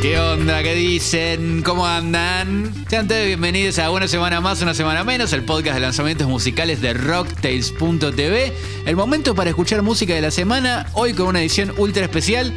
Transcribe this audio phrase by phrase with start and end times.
[0.00, 0.62] ¿Qué onda?
[0.62, 1.62] ¿Qué dicen?
[1.62, 2.72] ¿Cómo andan?
[2.88, 6.80] Sean todos bienvenidos a Una Semana Más, Una Semana Menos, el podcast de lanzamientos musicales
[6.80, 8.52] de Rocktails.tv.
[8.86, 12.54] El momento para escuchar música de la semana, hoy con una edición ultra especial,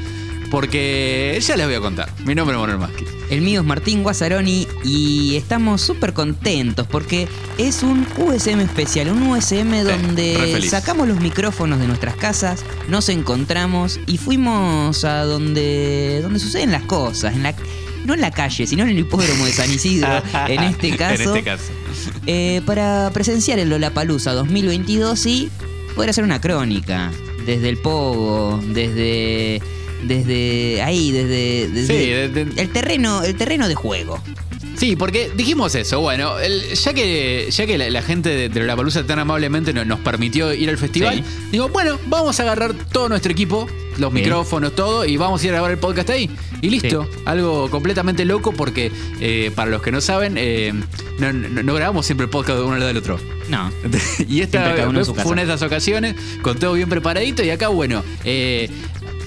[0.51, 2.11] porque ya les voy a contar.
[2.25, 3.05] Mi nombre es Manuel Masqui.
[3.29, 9.23] El mío es Martín Guazzaroni y estamos súper contentos porque es un USM especial, un
[9.23, 16.39] USM donde sacamos los micrófonos de nuestras casas, nos encontramos y fuimos a donde, donde
[16.39, 17.55] suceden las cosas, en la,
[18.05, 21.29] no en la calle, sino en el hipódromo de San Isidro, en este caso, En
[21.29, 21.71] este caso.
[22.27, 25.49] eh, para presenciar el Lollapalooza 2022 y
[25.95, 27.09] poder hacer una crónica
[27.45, 29.61] desde el Pogo, desde...
[30.03, 34.19] Desde ahí, desde, desde Sí, de- de- el terreno, el terreno de juego.
[34.77, 35.99] Sí, porque dijimos eso.
[36.01, 39.73] Bueno, el- ya que, ya que la, la gente de, de la Palusa tan amablemente
[39.73, 41.23] no- nos permitió ir al festival, Sí.
[41.51, 43.67] digo, bueno, vamos a agarrar todo nuestro equipo,
[43.99, 44.25] los Bien.
[44.25, 46.29] micrófonos, todo, y vamos a ir a grabar el podcast ahí.
[46.61, 47.07] Y listo.
[47.25, 50.73] Algo completamente loco porque, eh, para los que no saben, eh,
[51.19, 53.19] no, no- no grabamos siempre el podcast de uno al lado del otro.
[53.49, 53.71] No.
[54.29, 58.03] y esta vez fue una de esas ocasiones, con todo bien preparadito, y acá, bueno,
[58.23, 58.69] eh,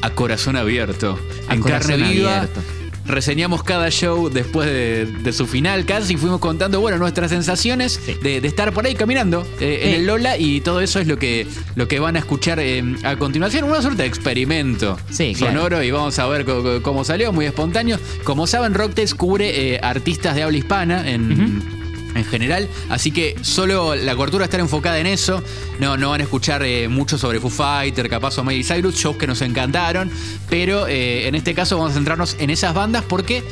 [0.03, 2.37] a corazón abierto, A en corazón carne viva.
[2.39, 2.61] abierto.
[3.06, 8.01] Reseñamos cada show después de, de su final casi y fuimos contando, bueno, nuestras sensaciones
[8.03, 8.14] Sí.
[8.23, 11.19] de, de estar por ahí caminando eh, en el Lola y todo eso es lo
[11.19, 13.64] que, lo que van a escuchar eh, a continuación.
[13.64, 15.55] Una suerte de experimento Sí, claro.
[15.55, 16.47] sonoro y vamos a ver
[16.81, 17.98] cómo salió, muy espontáneo.
[18.25, 21.73] Como saben, Rocktails cubre eh, artistas de habla hispana en...
[22.15, 25.43] En general, así que solo la cobertura va a estar enfocada en eso.
[25.81, 29.17] No, no van a escuchar eh, mucho sobre Foo Fighter, capaz o Miley Cyrus, shows
[29.17, 30.11] que nos encantaron.
[30.48, 33.42] Pero eh, en este caso vamos a centrarnos en esas bandas porque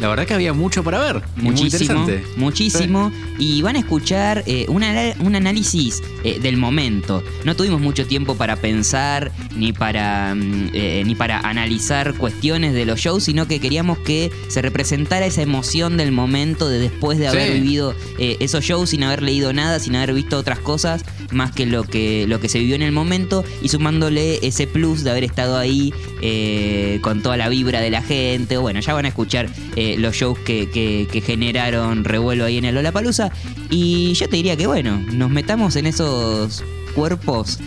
[0.00, 1.22] la verdad que había mucho para ver.
[1.36, 2.38] muy Muchísimo, interesante.
[2.38, 3.12] muchísimo.
[3.38, 7.22] Y van a escuchar eh, un, ana- un análisis eh, del momento.
[7.44, 12.84] No tuvimos mucho tiempo para pensar ni para, mm, eh, ni para analizar cuestiones de
[12.86, 17.28] los shows, sino que queríamos que se representara esa emoción del momento de después de
[17.28, 17.60] haber Sí.
[17.60, 21.66] vivido eh, esos shows sin haber leído nada, sin haber visto otras cosas, más que
[21.66, 25.24] lo que, lo que se vivió en el momento y sumándole ese plus de haber
[25.24, 25.92] estado ahí
[26.22, 28.56] eh, con toda la vibra de la gente.
[28.56, 32.64] Bueno, ya van a escuchar eh, los shows que, que- que generaron revuelo ahí en
[32.64, 33.30] el Lollapalooza.
[33.70, 36.62] Y yo te diría que bueno, nos metamos en esos
[36.94, 37.58] cuerpos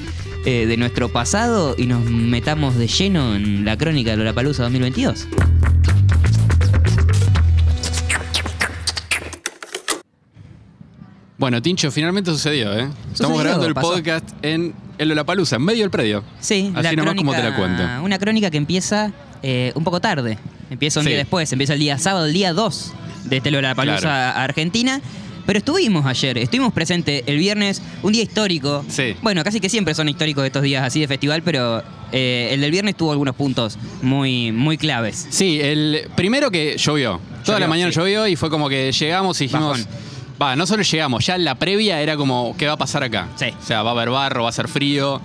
[0.46, 5.28] eh, de nuestro pasado y nos metamos de lleno en la crónica de Lollapalooza 2022.
[11.38, 12.88] Bueno, Tincho, finalmente sucedió, ¿eh?
[13.14, 13.92] Estamos Sucedió, grabando el pasó.
[13.94, 16.24] podcast en el Lollapalooza, en medio del predio.
[16.40, 17.84] Sí, Así nomás como te la cuento.
[18.04, 19.12] Una crónica que empieza
[19.44, 20.40] eh, un poco tarde.
[20.70, 21.10] Empieza un Sí.
[21.10, 22.94] día después, empieza el día sábado, el día 2
[23.26, 24.38] de este Lollapalooza Claro.
[24.40, 25.02] a Argentina.
[25.46, 28.84] Pero estuvimos ayer, estuvimos presentes el viernes, un día histórico.
[28.90, 29.16] Sí.
[29.22, 32.70] Bueno, casi que siempre son históricos estos días así de festival, pero eh, el del
[32.70, 35.26] viernes tuvo algunos puntos muy, muy claves.
[35.30, 37.22] Sí, el primero que llovió.
[37.46, 37.98] Toda la mañana sí.
[37.98, 39.86] llovió y fue como que llegamos y dijimos.
[39.86, 40.08] Bajón.
[40.40, 43.30] Va, no solo llegamos, ya la previa era como, ¿qué va a pasar acá?
[43.38, 43.46] Sí.
[43.60, 45.22] O sea, va a haber barro, va a ser frío.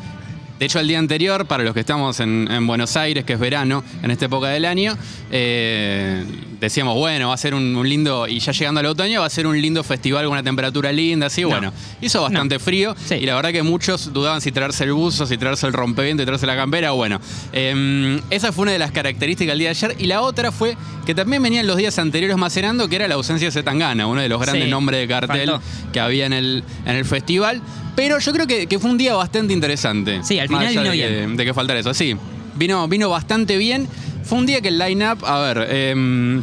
[0.58, 3.38] De hecho, el día anterior, para los que estamos en, en Buenos Aires, que es
[3.40, 4.96] verano, en esta época del año,
[5.32, 6.24] eh,
[6.60, 9.30] decíamos, bueno, va a ser un, un lindo, y ya llegando al otoño, va a
[9.30, 11.48] ser un lindo festival con una temperatura linda, así, No.
[11.48, 11.72] bueno.
[12.00, 13.16] Hizo bastante frío Sí.
[13.16, 16.26] y la verdad que muchos dudaban si traerse el buzo, si traerse el rompeviento, si
[16.26, 17.20] traerse la campera, bueno.
[17.52, 20.76] eh, esa fue una de las características del día de ayer y la otra fue
[21.06, 24.28] que también venían los días anteriores macerando, que era la ausencia de Zetangana, uno de
[24.28, 25.64] los grandes Sí, nombres de cartel faltó.
[25.92, 27.60] que había en el, en el festival.
[27.94, 30.20] Pero yo creo que, que fue un día bastante interesante.
[30.22, 31.36] Sí, al final vino de que, bien.
[31.36, 31.92] de que faltara eso.
[31.94, 32.16] Sí,
[32.54, 33.86] vino, vino bastante bien.
[34.24, 36.42] Fue un día que el line-up, a ver, em,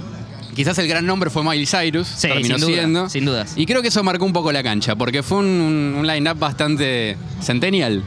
[0.55, 2.07] quizás el gran nombre fue Miley Cyrus.
[2.07, 3.09] Sí, terminó sin duda, siendo.
[3.09, 3.53] sin dudas.
[3.55, 6.37] Y creo que eso marcó un poco la cancha, porque fue un, un- un line-up
[6.37, 8.03] bastante centennial.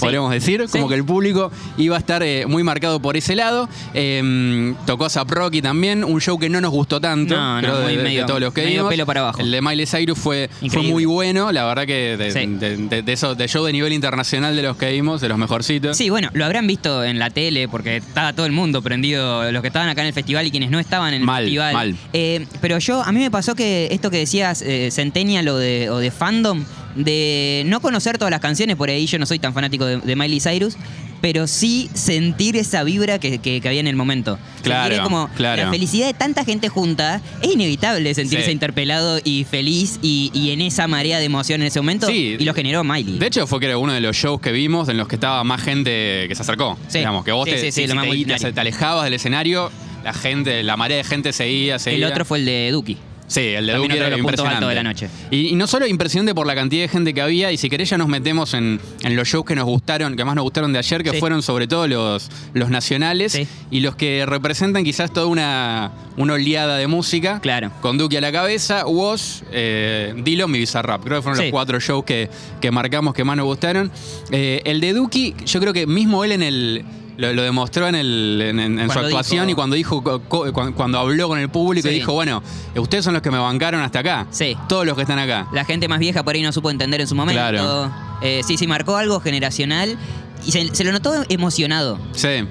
[0.00, 3.68] Podríamos decir, como que el público iba a estar eh, muy marcado por ese lado.
[3.94, 7.34] Em, tocó a Rocky también, un show que no nos gustó tanto.
[7.36, 8.90] No, no, creo, de, muy de- de medio- todos los que medio vimos.
[8.90, 9.40] pelo para abajo.
[9.40, 10.92] El de Miley Cyrus fue, fue Increíble.
[10.92, 12.46] muy bueno, la verdad que de, Sí.
[12.46, 15.38] de- de- de eso, de show de nivel internacional de los que vimos, de los
[15.38, 15.96] mejorcitos.
[15.96, 19.62] Sí, bueno, lo habrán visto en la tele porque estaba todo el mundo prendido, los
[19.62, 21.72] que estaban acá en el festival y quienes no estaban en el Mal, festival.
[21.74, 21.96] mal.
[22.12, 25.90] Eh, pero yo, a mí me pasó que esto que decías, eh, Centennial o de,
[25.90, 26.64] o de fandom,
[26.94, 30.16] de no conocer todas las canciones, por ahí yo no soy tan fanático de, de
[30.16, 30.76] Miley Cyrus,
[31.20, 34.38] pero sí sentir esa vibra que, que- que había en el momento.
[34.62, 35.64] Claro, Sentir como claro.
[35.64, 38.50] la felicidad de tanta gente junta, es inevitable sentirse Sí.
[38.52, 42.06] interpelado y feliz y, y en esa marea de emoción en ese momento.
[42.06, 42.36] Sí.
[42.38, 43.18] y lo generó Miley.
[43.18, 45.42] De hecho, fue que era uno de los shows que vimos en los que estaba
[45.44, 46.78] más gente que se acercó.
[46.88, 46.98] Sí.
[46.98, 49.72] Digamos, que vos Sí, te, si- te, te alejabas del escenario,
[50.04, 52.06] la gente, la marea de gente seguía, seguía.
[52.06, 52.96] el otro fue el de Duki.
[53.28, 54.56] Sí, el de También Duki otro era de los puntos impresionante.
[54.56, 55.08] altos de la noche.
[55.30, 57.90] Y, y no solo impresionante por la cantidad de gente que había, y si querés
[57.90, 60.78] ya nos metemos en, en los shows que nos gustaron, que más nos gustaron de
[60.78, 61.18] ayer, que Sí.
[61.18, 63.46] fueron sobre todo los, los nacionales Sí.
[63.70, 67.38] y los que representan quizás toda una, una oleada de música.
[67.40, 67.70] Claro.
[67.82, 71.04] Con Duki a la cabeza, Woz, eh, Dillon y Bizarrap.
[71.04, 71.44] Creo que fueron Sí.
[71.44, 72.30] los cuatro shows que,
[72.60, 73.90] que marcamos que más nos gustaron.
[74.32, 76.84] Eh, el de Duki, yo creo que mismo él en el.
[77.18, 80.20] Lo, lo demostró en, el, en, en- en su actuación dijo- y cuando dijo co-
[80.22, 82.42] co- cuando, habló con el público y dijo, bueno,
[82.76, 84.26] ustedes son los que me bancaron hasta acá.
[84.30, 84.56] Sí.
[84.68, 85.48] Todos los que están acá.
[85.52, 87.40] La gente más vieja por ahí no supo entender en su momento.
[87.40, 87.92] Claro.
[88.22, 89.98] Eh, sí, sí, marcó algo generacional
[90.46, 91.98] y se, se lo notó emocionado.
[92.12, 92.46] Sí.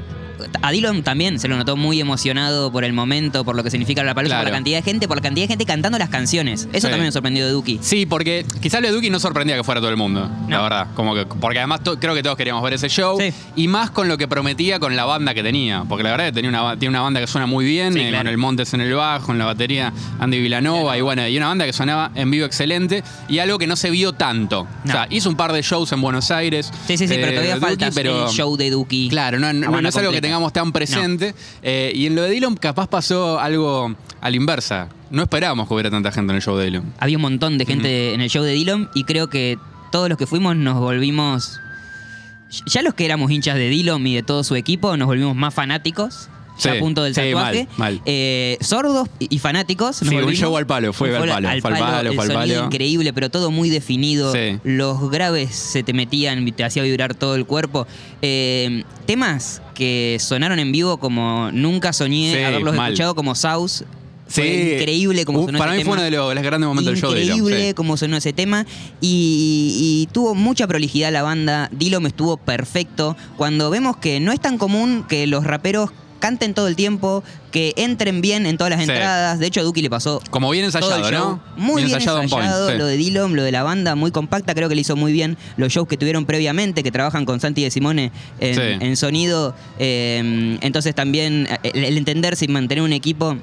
[0.61, 4.03] A Dylan también se lo notó muy emocionado por el momento, por lo que significa
[4.03, 6.67] la palusa, por la cantidad de gente, por la cantidad de gente cantando las canciones.
[6.71, 6.91] Eso Sí.
[6.91, 7.79] también me sorprendió de Duki.
[7.81, 10.87] Sí, porque quizás lo de Duki no sorprendía que fuera todo el mundo, la verdad.
[10.95, 13.17] Como que, porque además creo que todos queríamos ver ese show.
[13.19, 13.31] Sí.
[13.55, 15.83] Y más con lo que prometía con la banda que tenía.
[15.87, 18.09] Porque la verdad que tenía una, tiene una banda que suena muy bien, Sí, eh,
[18.09, 18.19] claro.
[18.25, 21.47] con el Montes en el bajo, en la batería Andy Villanova, y bueno, y una
[21.47, 23.03] banda que sonaba en vivo excelente.
[23.27, 24.67] Y algo que no se vio tanto.
[24.83, 24.89] No.
[24.89, 26.71] O sea, hizo un par de shows en Buenos Aires.
[26.87, 29.09] Sí, sí, sí, pero eh, todavía Duki, falta pero- el show de Duki.
[29.09, 30.21] Claro, no, es algo que.
[30.27, 31.33] Tengamos tan presente.
[31.61, 34.89] Eh, y en lo de Dillon capaz pasó algo a la inversa.
[35.09, 36.93] No esperábamos que hubiera tanta gente en el show de Dillon.
[36.99, 39.57] Había un montón de gente en el show de Dylan y creo que
[39.91, 41.59] todos los que fuimos nos volvimos.
[42.65, 45.53] Ya los que éramos hinchas de Dylan y de todo su equipo nos volvimos más
[45.53, 46.29] fanáticos.
[46.57, 47.67] Sí, a punto del sí, tatuaje.
[47.77, 48.01] mal, mal.
[48.05, 50.01] Eh, sordos y fanáticos.
[50.01, 52.65] nos Sí, un show al palo, fue al palo, fue al palo, el fue sonido
[52.65, 54.33] increíble, pero todo muy definido.
[54.33, 54.59] Sí.
[54.63, 57.87] Los graves se te metían, te hacía vibrar todo el cuerpo.
[58.21, 62.91] Eh, temas que sonaron en vivo como nunca soñé haberlos mal.
[62.91, 63.83] escuchado, como Saus.
[64.29, 64.41] Sí.
[64.41, 66.67] Fue increíble como Uh, sonó Para ese mí fue uno de los, de los grandes
[66.67, 67.23] momentos del show de.
[67.23, 67.73] Increíble sí.
[67.73, 68.65] cómo sonó ese tema
[68.99, 71.69] y, y tuvo mucha prolijidad la banda.
[71.71, 73.15] Dillom estuvo perfecto.
[73.37, 77.73] Cuando vemos que no es tan común que los raperos canten todo el tiempo, que
[77.77, 78.89] entren bien en todas las Sí.
[78.89, 79.39] entradas.
[79.39, 81.29] De hecho, a Duki le pasó Como bien todo ensayado, el show.
[81.29, 81.43] ¿no?
[81.55, 82.77] Muy bien, ensayado, on point, sí.
[82.77, 84.53] lo de Dillom, lo de la banda, muy compacta.
[84.53, 87.63] Creo que le hizo muy bien los shows que tuvieron previamente, que trabajan con Santi
[87.63, 88.61] de Simone en, Sí.
[88.85, 89.55] en sonido.
[89.79, 93.37] Eh, entonces también eh, el, el entenderse y mantener un equipo,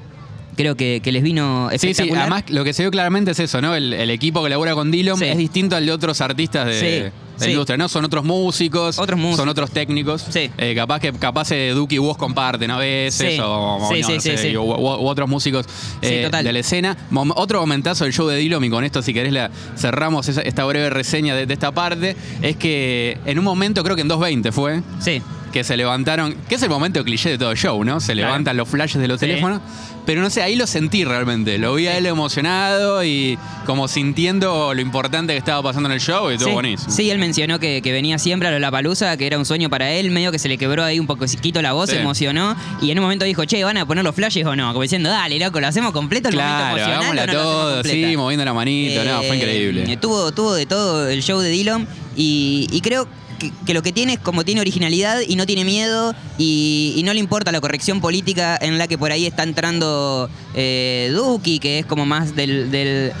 [0.55, 2.21] creo que, que les vino Sí, sí, espectacular.
[2.23, 3.75] además lo que se vio claramente es eso, ¿no?
[3.75, 5.25] El, el equipo que labura con Dillon Sí.
[5.25, 7.51] es distinto al de otros artistas de, Sí, de la sí.
[7.51, 7.89] industria, ¿no?
[7.89, 9.37] Son otros músicos, Otros músicos.
[9.37, 10.25] son otros técnicos.
[10.29, 10.49] Sí.
[10.57, 13.39] Eh, capaz que capaz eh, Duki y vos comparten a veces, Sí.
[13.39, 14.57] o, o Sí, no, sí, no sí, sé, sí.
[14.57, 15.65] u, u- u otros músicos
[16.01, 16.95] eh, de la escena.
[17.11, 20.41] Mom- otro momentazo del show de Dillon, y con esto, si querés, la, cerramos esa-
[20.41, 24.09] esta breve reseña de, de esta parte, es que en un momento, creo que en
[24.09, 25.21] 2.20 fue, Sí.
[25.51, 27.99] que se levantaron, que es el momento cliché de todo show, ¿no?
[28.01, 28.27] Se Claro.
[28.29, 29.25] levantan los flashes de los Sí.
[29.27, 29.61] teléfonos,
[30.05, 34.73] pero no sé, ahí lo sentí realmente, lo vi a él emocionado y como sintiendo
[34.73, 36.53] lo importante que estaba pasando en el show y estuvo sí.
[36.53, 36.91] buenísimo.
[36.91, 39.91] Sí, él mencionó que, que venía siempre a la palusa, que era un sueño para
[39.91, 41.95] él, medio que se le quebró ahí un poquito la voz, Sí.
[41.95, 44.67] se emocionó y en un momento dijo, che, ¿van a poner los flashes o no?
[44.71, 48.17] Como diciendo, dale, loco, ¿lo hacemos completo el Claro, momento emocional no todo, completa?" sí,
[48.17, 49.97] moviendo la manito, no, fue Eh, increíble.
[49.97, 53.91] Tuvo, tuvo de todo el show de Dillon y, y creo que, que lo que
[53.91, 57.61] tiene es como tiene originalidad y no tiene miedo y, y no le importa la
[57.61, 62.35] corrección política en la que por ahí está entrando eh, Duki, que es como más
[62.35, 62.71] del...
[62.71, 63.11] del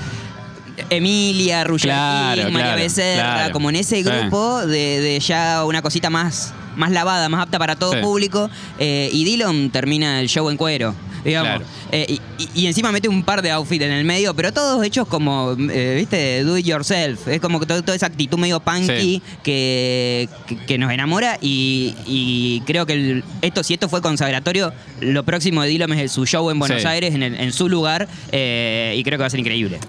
[0.89, 3.53] Emilia, Ruggeri, Claro, María claro, Becerra, claro.
[3.53, 4.03] como en ese Sí.
[4.03, 7.99] grupo de, de ya una cosita más, más lavada, más apta para todo Sí.
[8.01, 8.49] público.
[8.77, 10.93] eh, y Dillon termina el show en cuero,
[11.25, 11.49] digamos.
[11.57, 11.65] Claro.
[11.91, 12.17] Eh,
[12.55, 15.95] y, encima mete un par de outfits en el medio, pero todos hechos como, eh,
[15.97, 17.27] viste, do it yourself.
[17.27, 19.21] Es como que todo- toda esa actitud medio punky Sí.
[19.43, 21.37] que, que- que nos enamora.
[21.41, 26.11] Y, y creo que el- esto, si esto fue consagratorio, lo próximo de Dillon es
[26.11, 26.87] su show en Buenos Sí.
[26.87, 28.07] Aires, en, el- en su lugar.
[28.31, 29.79] eh, y creo que va a ser increíble.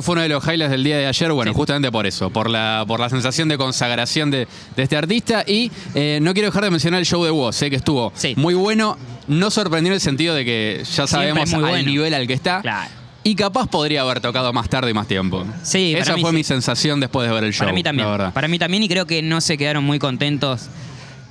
[0.00, 2.48] Que fue uno de los highlights del día de ayer, bueno, justamente por eso, por
[2.50, 5.44] la, por la sensación de consagración de, de este artista.
[5.46, 8.34] Y eh, no quiero dejar de mencionar el show de Woz, eh, que estuvo Sí.
[8.36, 8.96] muy bueno.
[9.28, 11.88] No sorprendió en el sentido de que ya sabemos al bueno.
[11.88, 12.60] nivel al que está.
[12.62, 12.90] Claro.
[13.22, 15.44] Y capaz podría haber tocado más tarde y más tiempo.
[15.62, 16.36] Sí, Esa fue sí.
[16.36, 17.60] mi sensación después de ver el show.
[17.66, 18.06] Para mí también.
[18.06, 18.32] La verdad.
[18.32, 20.68] Para mí también y creo que no se quedaron muy contentos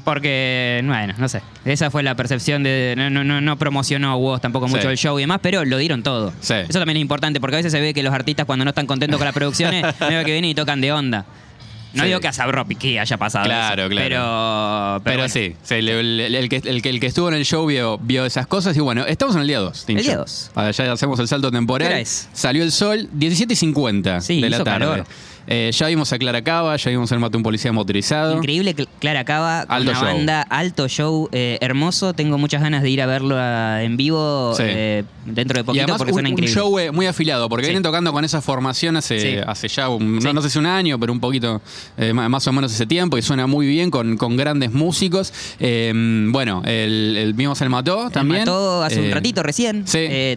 [0.03, 1.41] porque, bueno, no sé.
[1.65, 2.93] Esa fue la percepción de...
[2.97, 4.87] No, no, no, no promocionó Woz tampoco mucho Sí.
[4.87, 6.33] el show y demás, pero lo dieron todo.
[6.41, 6.53] Sí.
[6.55, 8.87] Eso también es importante porque a veces se ve que los artistas cuando no están
[8.87, 11.25] contentos con las producciones, medio que vienen y tocan de onda.
[11.91, 12.09] No Sí.
[12.09, 14.07] digo que a Sabro Piqué haya pasado Claro, eso, claro.
[14.07, 15.33] Pero, Pero, bueno.
[15.33, 17.97] sí, sí, el, el- el que, el, que, el que estuvo en el show vio,
[17.97, 19.85] vio esas cosas y bueno, estamos en el día 2.
[19.87, 20.51] El día dos.
[20.55, 22.05] Ya hacemos el salto temporal.
[22.05, 24.85] Salió el sol 17 y 50 Sí, de la hizo tarde.
[24.85, 25.05] calor.
[25.51, 28.37] Eh, ya vimos a Clara Cava, ya vimos el Mate un Policía Motorizado.
[28.37, 30.07] Increíble, Cl- Clara Cava, Alto una show.
[30.07, 32.13] banda, alto show, eh, hermoso.
[32.13, 34.61] Tengo muchas ganas de ir a verlo a- en vivo Sí.
[34.63, 36.53] eh, dentro de Y poquito además porque un, suena un increíble.
[36.53, 37.69] show eh, muy afilado, porque Sí.
[37.71, 39.37] vienen tocando con esa formación hace, Sí.
[39.43, 41.61] hace ya, un- no, no sé si un año, pero un poquito
[42.13, 45.33] más o menos ese tiempo, y suena muy bien con, con grandes músicos.
[45.59, 48.41] Bueno, el, el vimos el Mató El también.
[48.41, 49.83] mató hace un ratito recién.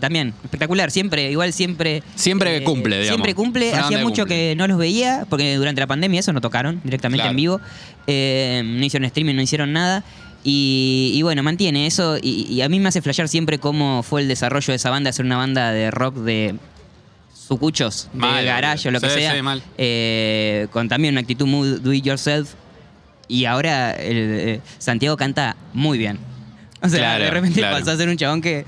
[0.01, 0.91] también, espectacular.
[0.91, 2.03] Siempre, igual siempre.
[2.15, 3.09] Siempre cumple, digamos.
[3.17, 3.75] Siempre cumple.
[3.75, 4.37] Hacía mucho cumple.
[4.51, 7.31] que no los veía, porque durante la pandemia eso no tocaron directamente Claro.
[7.31, 7.61] en vivo.
[8.07, 10.03] Eh, no hicieron streaming, no hicieron nada.
[10.45, 12.17] Y, y bueno, mantiene eso.
[12.21, 15.11] Y, y a mí me hace flashear siempre cómo fue el desarrollo de esa banda,
[15.11, 16.57] hacer una banda de rock de
[17.35, 19.35] sucuchos, de Mal, garage o lo que sea.
[19.35, 19.63] sí, mal.
[19.79, 22.55] eh, con también una actitud muy do it yourself.
[23.29, 26.19] Y ahora el, eh, Santiago canta muy bien.
[26.83, 27.79] O sea, Claro, de repente claro.
[27.79, 28.65] pasó a ser un chabón que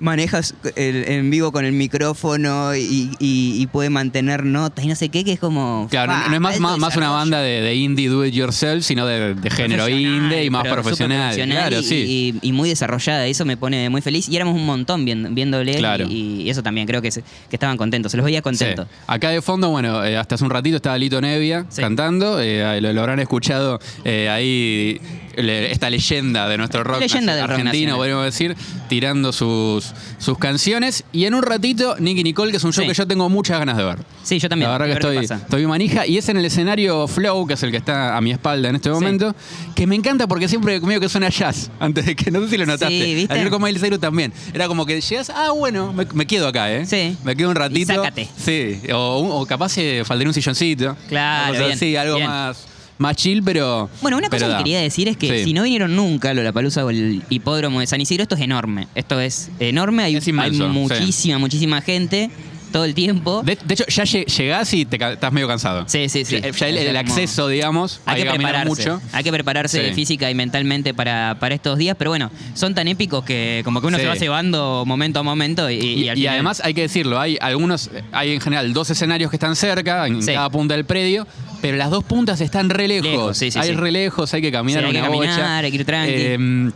[0.00, 4.94] manejas el- en vivo con el micrófono y, y- y puede mantener notas y no
[4.96, 5.86] sé qué, que es como.
[5.90, 9.06] Claro, no es más, más, más una banda de, de indie do it yourself, sino
[9.06, 11.34] de, de género indie y más profesional.
[11.36, 12.38] Claro, y, sí.
[12.42, 13.26] y- muy desarrollada.
[13.26, 14.28] Eso me pone muy feliz.
[14.28, 16.04] Y éramos un montón viendo, viéndole Claro.
[16.08, 18.10] y, y eso también creo que, se- que estaban contentos.
[18.10, 18.86] Se los veía contentos.
[18.90, 18.96] Sí.
[19.06, 21.80] Acá de fondo, bueno, eh, hasta hace un ratito estaba Lito Nevia Sí.
[21.82, 22.40] cantando.
[22.40, 25.00] eh, lo, lo habrán escuchado eh, ahí
[25.36, 27.96] le- esta leyenda de nuestro rock, Leyenda del rock argentino, nacional.
[27.96, 28.56] podríamos decir,
[28.88, 31.04] tirando sus, sus canciones.
[31.12, 32.88] Y en un ratito, Nicky Nicole, que es un show Sí.
[32.88, 33.98] que yo tengo muchas ganas de ver.
[34.22, 34.70] Sí, yo también.
[34.70, 36.06] La verdad que estoy, estoy manija.
[36.06, 38.76] Y es en el escenario Flow, que es el que está a mi espalda en
[38.76, 39.34] este momento,
[39.74, 41.70] que me encanta porque siempre medio que suena jazz.
[41.80, 42.88] Antes de que, no sé si lo notaste.
[43.04, 43.34] Sí, ¿viste?
[43.34, 44.32] Ayer con Miley Cyrus también.
[44.52, 46.86] Era como que llegas, ah, bueno, me, me quedo acá, ¿eh?
[46.86, 47.16] Sí.
[47.24, 47.80] Me quedo un ratito.
[47.80, 48.28] Y sácate.
[48.36, 48.80] Sí.
[48.92, 50.96] O, o capaz eh, faltaría un silloncito.
[51.08, 52.28] Claro, O sea, bien, sí, algo bien.
[52.28, 52.66] más,
[53.00, 53.88] más chill, pero.
[54.02, 55.44] Bueno, una cosa que quería decir es que Sí.
[55.44, 58.88] si no vinieron nunca a Lollapalooza o el hipódromo de San Isidro, esto es enorme.
[58.94, 60.78] Esto es enorme, hay, Es inmenso, hay sí.
[60.78, 62.30] muchísima, muchísima gente
[62.72, 63.42] todo el tiempo.
[63.42, 65.84] De, de hecho, ya lle- llegás y te ca- estás medio cansado.
[65.88, 66.40] Sí, sí, sí.
[66.40, 68.68] Ya, ya el, acceso, digamos, Hay que prepararse.
[68.68, 69.00] mucho.
[69.12, 69.94] Hay que prepararse Sí.
[69.94, 73.86] física y mentalmente para, para estos días, pero bueno, son tan épicos que como que
[73.88, 74.02] uno Sí.
[74.02, 76.82] se va llevando momento a momento y, y Y, al y final- además hay que
[76.82, 80.32] decirlo, hay algunos, hay en general dos escenarios que están cerca, en Sí.
[80.32, 81.26] cada punta del predio,
[81.60, 83.10] pero las dos puntas están re lejos.
[83.10, 83.74] Lejos, sí, sí, hay sí.
[83.74, 85.56] re lejos, hay que caminar Sí, hay que una caminar, bocha.
[85.58, 86.12] hay que ir tranqui.
[86.16, 86.70] Eh,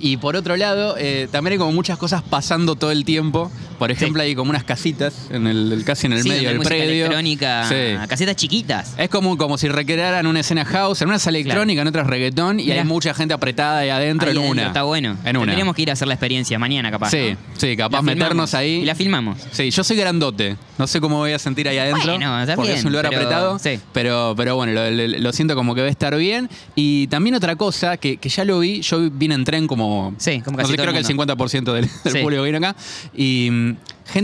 [0.00, 3.50] y por otro lado, eh, también hay como muchas cosas pasando todo el tiempo.
[3.78, 7.06] Por ejemplo, hay como unas casitas en el, casi en el Sí, medio del predio.
[7.06, 8.06] electrónica, Sí.
[8.08, 8.94] casetas chiquitas.
[8.98, 12.58] Es como, como si recrearan una escena house, en una sala electrónica, en otras reggaetón,
[12.58, 12.80] y Mirá.
[12.82, 14.66] hay mucha gente apretada ahí adentro Ahí en adentro, una.
[14.68, 15.16] Está bueno.
[15.24, 15.46] En una.
[15.46, 17.10] Tendríamos que ir a hacer la experiencia mañana, capaz.
[17.10, 17.36] Sí, ¿no?
[17.56, 18.16] sí, capaz La filmamos.
[18.18, 18.70] meternos ahí.
[18.82, 19.38] Y la filmamos.
[19.52, 20.56] Sí, yo soy grandote.
[20.78, 22.12] No sé cómo voy a sentir ahí adentro.
[22.12, 23.58] Bueno, está porque bien, es un lugar pero- apretado.
[23.58, 23.80] sí.
[23.92, 26.48] Pero, pero bueno, lo, siento como que va a estar bien.
[26.76, 30.14] Y también otra cosa que, que ya lo vi, yo vine en tren como.
[30.18, 32.18] Sí, como no casi sé, todo creo el que el 50% del, del Sí.
[32.20, 32.76] público vino acá.
[33.14, 33.76] Y mm,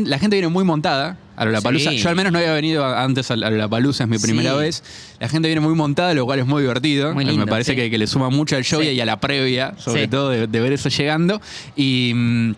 [0.07, 1.91] la gente viene muy montada a la palusa.
[1.91, 1.99] Sí.
[1.99, 4.59] Yo al menos no había venido antes a la palusa, es mi primera Sí.
[4.59, 4.83] vez.
[5.19, 7.13] La gente viene muy montada, lo cual es muy divertido.
[7.15, 7.77] Muy Me parece sí.
[7.77, 10.61] que, que le suma mucho al show y a la previa, sobre todo, de, de
[10.61, 11.41] ver eso llegando.
[11.75, 12.55] Y.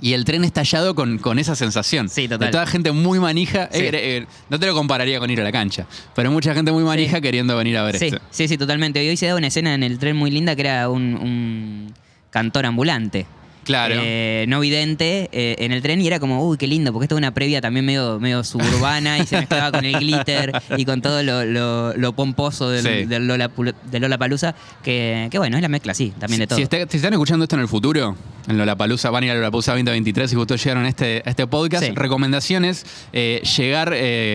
[0.00, 2.08] y el tren estallado con, con esa sensación.
[2.08, 2.48] Sí, total.
[2.48, 3.68] De toda gente muy manija.
[3.72, 3.80] Sí.
[3.80, 5.86] Eh, eh, no te lo compararía con ir a la cancha.
[6.14, 7.22] Pero mucha gente muy manija Sí.
[7.22, 8.20] queriendo venir a ver Sí, esto.
[8.30, 9.02] sí, sí, totalmente.
[9.04, 11.94] Y hoy se da una escena en el tren muy linda que era un, un
[12.30, 13.26] cantor ambulante.
[13.66, 13.96] Claro.
[13.98, 17.16] Eh, no vidente eh, en el tren y era como, uy, qué lindo, porque esto
[17.16, 21.02] es una previa también medio, medio suburbana y se mezclaba con el glitter y con
[21.02, 23.04] todo lo, lo- lo pomposo del, Sí.
[23.06, 23.50] del Lola,
[23.92, 24.54] Lola Palusa,
[24.84, 26.56] que, que bueno, es la mezcla, sí, también de todo.
[26.56, 28.16] Si, está- si están escuchando esto en el futuro,
[28.48, 31.46] en Lollapalooza, van a ir a Lollapalooza 2023 y justo llegaron a este, a este
[31.48, 31.90] podcast, Sí.
[31.92, 33.92] recomendaciones, eh, llegar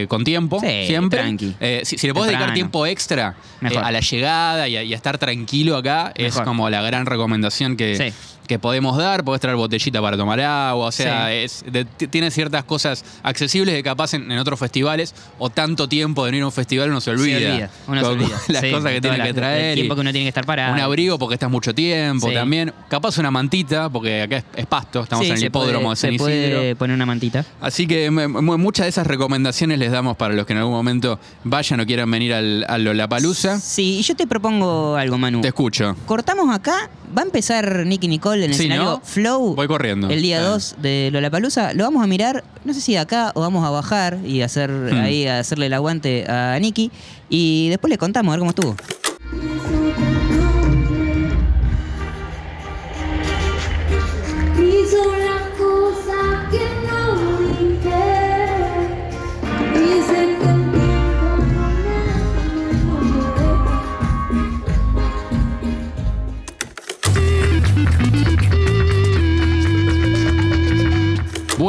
[0.09, 1.19] con tiempo, Sí, siempre.
[1.21, 1.55] tranqui.
[1.83, 5.17] Si, si le puedes dedicar tiempo extra a la llegada y a, y a estar
[5.17, 8.11] tranquilo acá, es como la gran recomendación que.
[8.47, 9.23] Que podemos dar.
[9.23, 11.33] Podés traer botellita para tomar agua, o sea, Sí.
[11.35, 15.87] es, de- t- tiene ciertas cosas accesibles que capaz en, en otros festivales o tanto
[15.87, 17.39] tiempo de no ir a un festival uno se olvida.
[17.39, 18.37] Se olvida, uno se olvida.
[18.49, 19.65] Las Sí, cosas que tiene que traer.
[19.71, 20.73] El tiempo que uno tiene que estar parado.
[20.73, 22.33] un abrigo porque estás mucho tiempo Sí.
[22.33, 22.73] también.
[22.89, 26.11] Capaz una mantita, porque acá es, es pasto, estamos en el hipódromo puede- de San
[26.11, 27.45] Se puede poner una mantita.
[27.61, 31.79] Así que muchas de esas recomendaciones les damos para los que en algún momento vayan
[31.79, 33.59] o quieran venir al, a Lollapalooza.
[33.59, 35.41] Sí, y yo te propongo algo, Manu.
[35.41, 35.95] Te escucho.
[36.05, 39.01] Cortamos acá, va a empezar Nicky Nicole en el Sí, escenario ¿no?
[39.03, 39.55] Flow.
[39.55, 40.09] Voy corriendo.
[40.09, 40.49] El día Ah.
[40.49, 41.73] 2 de Lollapalooza.
[41.73, 44.97] Lo vamos a mirar, no sé si acá o vamos a bajar y hacer Hmm.
[45.01, 46.91] ahí a hacerle el aguante a Nicky.
[47.29, 48.75] Y después le contamos a ver cómo estuvo.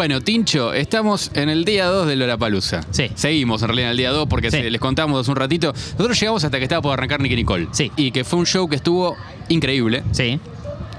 [0.03, 2.81] Bueno, Tincho, estamos en el día 2 de Lollapalooza.
[2.91, 3.09] Sí.
[3.15, 4.57] Seguimos en realidad en el día 2 porque Sí.
[4.57, 5.73] se- les contamos hace un ratito.
[5.93, 7.69] Nosotros llegamos hasta que estaba por arrancar Nicky Nicole.
[7.71, 7.93] Sí.
[7.97, 9.15] Y que fue un show que estuvo
[9.49, 10.03] increíble.
[10.11, 10.41] Sí.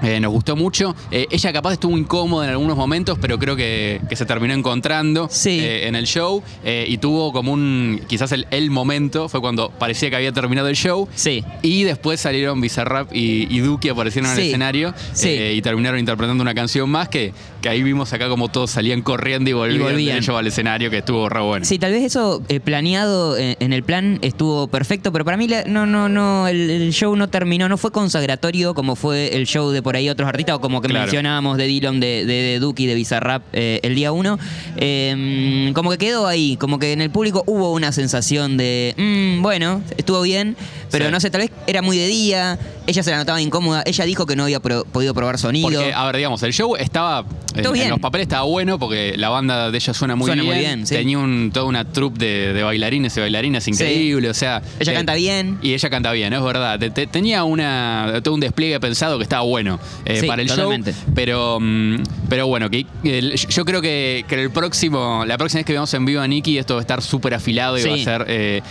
[0.02, 0.94] Eh, nos gustó mucho.
[1.10, 5.28] Eh, ella capaz estuvo incómoda en algunos momentos, pero creo que, que se terminó encontrando
[5.30, 5.60] Sí.
[5.60, 6.42] eh, en el show.
[6.64, 8.00] eh, y tuvo como un.
[8.06, 11.08] Quizás el, el momento fue cuando parecía que había terminado el show.
[11.14, 11.44] Sí.
[11.62, 14.48] Y después salieron Bizarrap y, y Duki aparecieron en el Sí.
[14.48, 15.28] escenario Sí.
[15.28, 17.32] eh, y terminaron interpretando una canción más que,
[17.64, 20.16] que ahí vimos acá como todos salían corriendo y volvían, volvían.
[20.16, 21.64] del show al escenario, que estuvo re bueno.
[21.64, 25.48] Sí, tal vez eso eh, planeado en, en el plan estuvo perfecto, pero para mí
[25.48, 29.46] la- no, no, no, el, el show no terminó, no fue consagratorio como fue el
[29.46, 31.06] show de por ahí otros artistas, o como que Claro.
[31.06, 34.38] mencionábamos de Dylan, de, de, de Duki, de Bizarrap eh, el día uno.
[34.76, 39.42] Eh, como que quedó ahí, como que en el público hubo una sensación de, "Mm,
[39.42, 40.54] bueno, estuvo bien,
[40.90, 41.10] pero Sí.
[41.12, 44.26] no sé, tal vez era muy de día, ella se la notaba incómoda, ella dijo
[44.26, 45.70] que no había pro- podido probar sonido.
[45.70, 47.24] Porque, a ver, digamos, el show estaba.
[47.54, 47.84] En, Todo bien.
[47.86, 50.54] en los papeles estaba bueno porque la banda de ella suena muy Suena bien.
[50.54, 50.94] muy bien, sí.
[50.94, 54.28] Tenía un, toda una troupe de, de bailarines y bailarinas increíble.
[54.28, 54.60] O sea.
[54.80, 55.58] Ella eh, canta bien.
[55.62, 56.78] Y ella canta bien, es verdad.
[56.78, 60.48] Te- te- tenía una, todo un despliegue pensado que estaba bueno eh, Sí, para el
[60.48, 60.92] totalmente.
[60.92, 61.00] show.
[61.14, 61.96] Pero, mm,
[62.28, 65.94] pero bueno, que, el- yo creo que, que el próximo, la próxima vez que veamos
[65.94, 68.62] en vivo a Nicky, esto va a estar súper afilado y va a ser eh,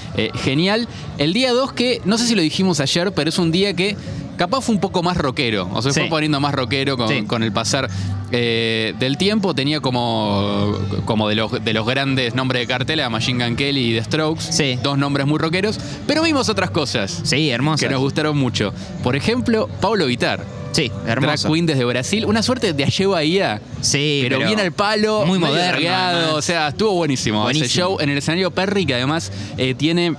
[0.43, 0.87] genial.
[1.17, 3.95] El día 2, que no sé si lo dijimos ayer, pero es un día que
[4.37, 5.69] capaz fue un poco más rockero.
[5.73, 6.07] O sea, se Sí.
[6.07, 7.23] fue poniendo más rockero con, Sí.
[7.23, 7.89] con el pasar
[8.31, 9.53] eh, del tiempo.
[9.53, 10.75] Tenía como,
[11.05, 14.41] como de, los, de los grandes nombres de cartela, Machine Gun Kelly y The Strokes.
[14.51, 14.79] Sí.
[14.81, 15.79] Dos nombres muy rockeros.
[16.07, 18.73] Pero vimos otras cosas Sí, que nos gustaron mucho.
[19.03, 20.43] Por ejemplo, Pablo Vitar.
[20.71, 21.51] Sí, Drag hermoso.
[21.53, 22.25] Queen desde Brasil.
[22.25, 23.61] Una suerte de Aye Bahía.
[23.81, 25.23] Sí, pero, pero bien al palo.
[25.27, 26.33] muy moderno.
[26.33, 30.15] O sea, estuvo buenísimo, ese show en el escenario Perry, que además eh, tiene.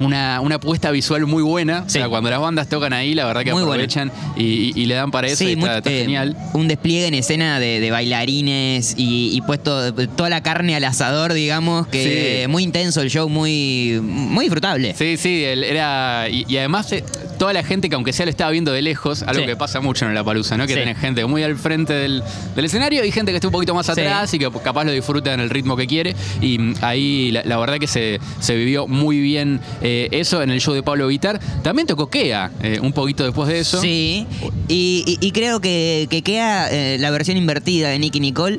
[0.00, 1.84] Una, una puesta visual muy buena.
[1.86, 2.08] O sea, Sí.
[2.10, 5.10] cuando las bandas tocan ahí, la verdad que Muy aprovechan y, y- y le dan
[5.10, 5.44] para eso.
[5.44, 6.36] y está, muy, está eh, genial.
[6.52, 11.32] Un despliegue en escena de, de bailarines y, y puesto toda la carne al asador,
[11.32, 12.48] digamos, que Sí.
[12.50, 14.94] muy intenso el show, muy, muy disfrutable.
[14.96, 16.28] Sí, sí, él era.
[16.28, 17.04] Y, además, eh,
[17.38, 19.46] toda la gente que aunque sea lo estaba viendo de lejos, algo Sí.
[19.46, 20.66] que pasa mucho en la palusa, ¿no?
[20.66, 20.78] Que Sí.
[20.80, 22.22] tenés gente muy al frente del,
[22.56, 23.92] del escenario y gente que está un poquito más Sí.
[23.92, 26.14] atrás y que capaz lo disfruta en el ritmo que quiere.
[26.40, 30.50] Y mm, ahí la, la verdad que se, se vivió muy bien eh, eso en
[30.50, 31.38] el show de Pablo Vitar.
[31.62, 33.80] También tocó Kea eh, un poquito después de eso.
[33.80, 34.26] Sí,
[34.66, 38.58] y, y- y creo que, que queda eh, la versión invertida de Nicky Nicole.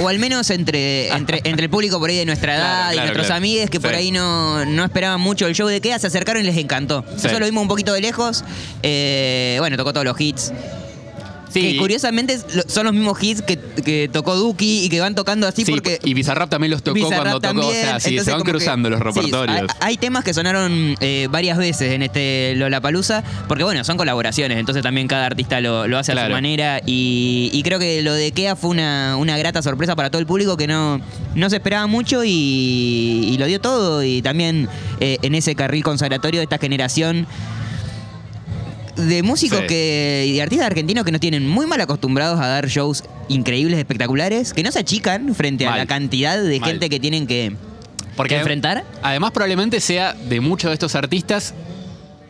[0.00, 2.94] O al menos entre, entre, entre el público por ahí de nuestra edad Claro, y
[2.94, 3.38] claro, nuestros claro.
[3.38, 6.46] amigues que por ahí no, no esperaban mucho el show de Kea, se acercaron y
[6.46, 7.04] les encantó.
[7.16, 7.26] Sí.
[7.26, 8.44] Eso lo vimos un poquito de lejos.
[8.84, 10.52] Eh, bueno, tocó todos los hits.
[11.52, 11.60] Sí.
[11.72, 15.64] Que curiosamente son los mismos hits que, que tocó Duki y que van tocando así
[15.64, 15.98] Sí, porque.
[16.04, 17.68] y Bizarrap también los tocó Bizarrap cuando tocó.
[17.68, 19.58] o sea, sí, entonces se van que- cruzando los sí, repertorios.
[19.58, 24.58] hay, hay temas que sonaron eh, varias veces en este Lollapalooza, porque bueno, son colaboraciones,
[24.58, 26.80] entonces también cada artista lo, lo hace a su manera.
[26.86, 30.26] Y, y creo que lo de Kea fue una, una grata sorpresa para todo el
[30.26, 31.00] público que no,
[31.34, 32.30] no se esperaba mucho y,
[33.32, 34.02] y lo dio todo.
[34.04, 34.68] Y también
[35.00, 37.26] eh, en ese carril consagratorio de esta generación
[39.06, 39.66] de músicos Sí.
[39.66, 43.78] que y de artistas argentinos que nos tienen muy mal acostumbrados a dar shows increíbles,
[43.78, 46.70] espectaculares, que no se achican frente a la cantidad de Mal.
[46.70, 47.52] gente que tienen que,
[48.16, 48.84] Porque que enfrentar.
[49.02, 51.54] Además, probablemente sea de muchos de estos artistas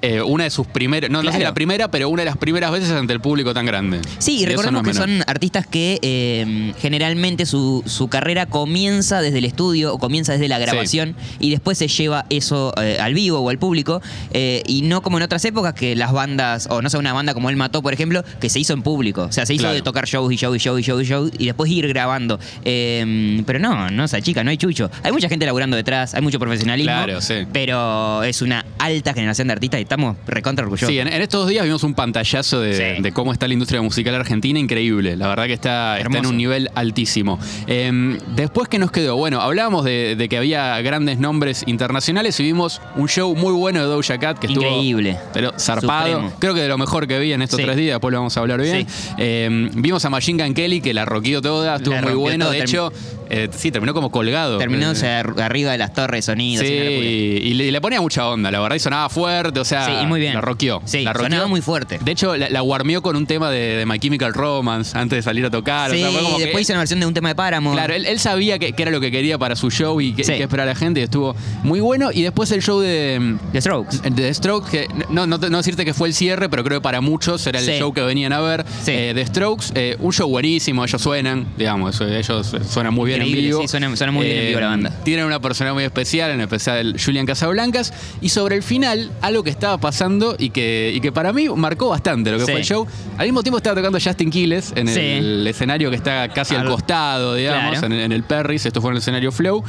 [0.03, 1.51] eh, una de sus primeras, no, no sé Claro.
[1.51, 4.01] la primera, pero una de las primeras veces ante el público tan grande.
[4.19, 5.09] Sí, y recordemos no que menor.
[5.09, 10.49] son artistas que eh, generalmente su, su carrera comienza desde el estudio o comienza desde
[10.49, 14.01] la grabación y después se lleva eso eh, al vivo o al público
[14.33, 17.51] y no como en otras épocas que las bandas, o no sé, una banda como
[17.51, 19.23] Él Mató, por ejemplo, que se hizo en público.
[19.23, 19.75] O sea, se hizo Claro.
[19.75, 22.39] de tocar shows y shows y shows y shows y shows y después ir grabando.
[22.65, 24.91] Eh, pero no, no se chica, no hay chucho.
[25.03, 27.35] Hay mucha gente laburando detrás, hay mucho profesionalismo, Claro, sí.
[27.53, 30.89] pero es una alta generación de artistas y estamos recontra orgullosos.
[30.89, 33.03] Sí, en, en estos días vimos un pantallazo de, Sí.
[33.03, 35.17] de cómo está la industria musical argentina, increíble.
[35.17, 37.41] La verdad que está, está en un nivel altísimo.
[37.67, 39.17] Eh, después, ¿qué nos quedó?
[39.17, 43.81] Bueno, hablábamos de, de que había grandes nombres internacionales y vimos un show muy bueno
[43.81, 44.65] de Doja Cat que estuvo.
[44.65, 45.19] Increíble.
[45.33, 46.07] Pero zarpado.
[46.13, 46.33] Supremo.
[46.39, 47.65] Creo que de lo mejor que vi en estos Sí.
[47.65, 48.87] tres días, después lo vamos a hablar bien.
[48.89, 49.09] Sí.
[49.19, 52.45] Eh, vimos a Machine Gun Kelly que la roqueó toda, estuvo La muy bueno.
[52.45, 52.93] todo, de hecho,
[53.31, 54.59] eh, sí, terminó como colgado.
[54.59, 56.63] Terminó Eh, o sea, arriba de las torres de sonido.
[56.63, 59.87] Sí, y le, y le ponía mucha onda, la verdad, y sonaba fuerte, o sea,
[59.87, 60.35] Sí, y muy bien.
[60.35, 60.83] la roqueó.
[60.85, 61.29] Sí, la roqueó.
[61.29, 61.99] sonaba muy fuerte.
[62.03, 65.23] De hecho, la, la guarmió con un tema de, de My Chemical Romance antes de
[65.23, 65.91] salir a tocar.
[65.91, 67.73] o Sí, sea, fue como que después hizo una versión de un tema de Páramo.
[67.73, 70.25] Claro, él, él sabía que, que era lo que quería para su show y que,
[70.25, 70.33] Sí.
[70.35, 72.11] que esperaba la gente, y estuvo muy bueno.
[72.13, 73.99] Y después el show de, The Strokes.
[74.15, 76.83] The Strokes, que no, no, te- no decirte que fue el cierre, pero creo que
[76.83, 77.73] para muchos era el Sí.
[77.79, 78.65] show que venían a ver.
[78.83, 78.91] Sí.
[78.93, 83.29] Eh, The Strokes, eh, un show buenísimo, ellos suenan, digamos, ellos suenan muy bien en
[83.29, 83.63] Increíble, vivo.
[83.63, 84.91] sí, suena- suena muy bien en vivo la banda.
[85.05, 87.93] Tienen una personalidad muy especial, en especial Julian Casablancas.
[88.21, 91.89] Y sobre el final, algo que estaba pasando y que, y que para mí marcó
[91.89, 92.51] bastante lo que Sí.
[92.53, 92.87] fue el show.
[93.19, 94.99] Al mismo tiempo estaba tocando Justin Quiles en Sí.
[95.01, 97.87] el escenario que está casi al, Al- costado, digamos, Claro.
[97.95, 98.67] en, en el Perris.
[98.67, 99.63] Esto fue en el escenario Flow.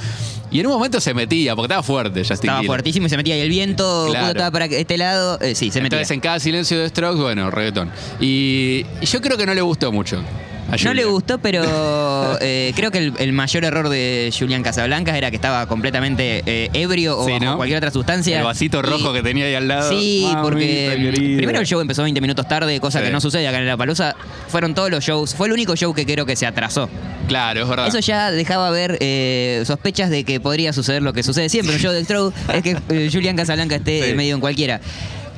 [0.51, 2.67] Y en un momento se metía, porque estaba fuerte Justin Estaba Quiles.
[2.67, 4.27] fuertísimo y se metía ahí el viento, Claro.
[4.27, 5.39] estaba para este lado.
[5.41, 5.97] eh, sí, se metía.
[5.99, 7.89] Entonces, en cada silencio de Strokes, bueno, reggaetón.
[8.19, 10.21] Y, y yo creo que no le gustó mucho.
[10.71, 15.15] A No le gustó, pero eh, creo que el, el mayor error de Julián Casablancas
[15.15, 17.57] era que estaba completamente eh, ebrio o Sí, bajo ¿no?
[17.57, 18.37] cualquier otra sustancia.
[18.39, 19.89] El vasito Y- rojo que tenía ahí al lado.
[19.89, 21.37] Sí, Mamita porque querida.
[21.37, 23.05] primero el show empezó 20 minutos tarde, cosa Sí.
[23.05, 24.15] que no sucede acá en La Palusa.
[24.47, 25.35] Fueron todos los shows.
[25.35, 26.89] Fue el único show que creo que se atrasó.
[27.27, 27.87] Claro, es verdad.
[27.87, 31.81] Eso ya dejaba ver eh, sospechas de que podría suceder lo que sucede siempre un
[31.81, 34.13] show de Stroke, es que eh, Julián Casablanca esté Sí.
[34.15, 34.81] medio en cualquiera.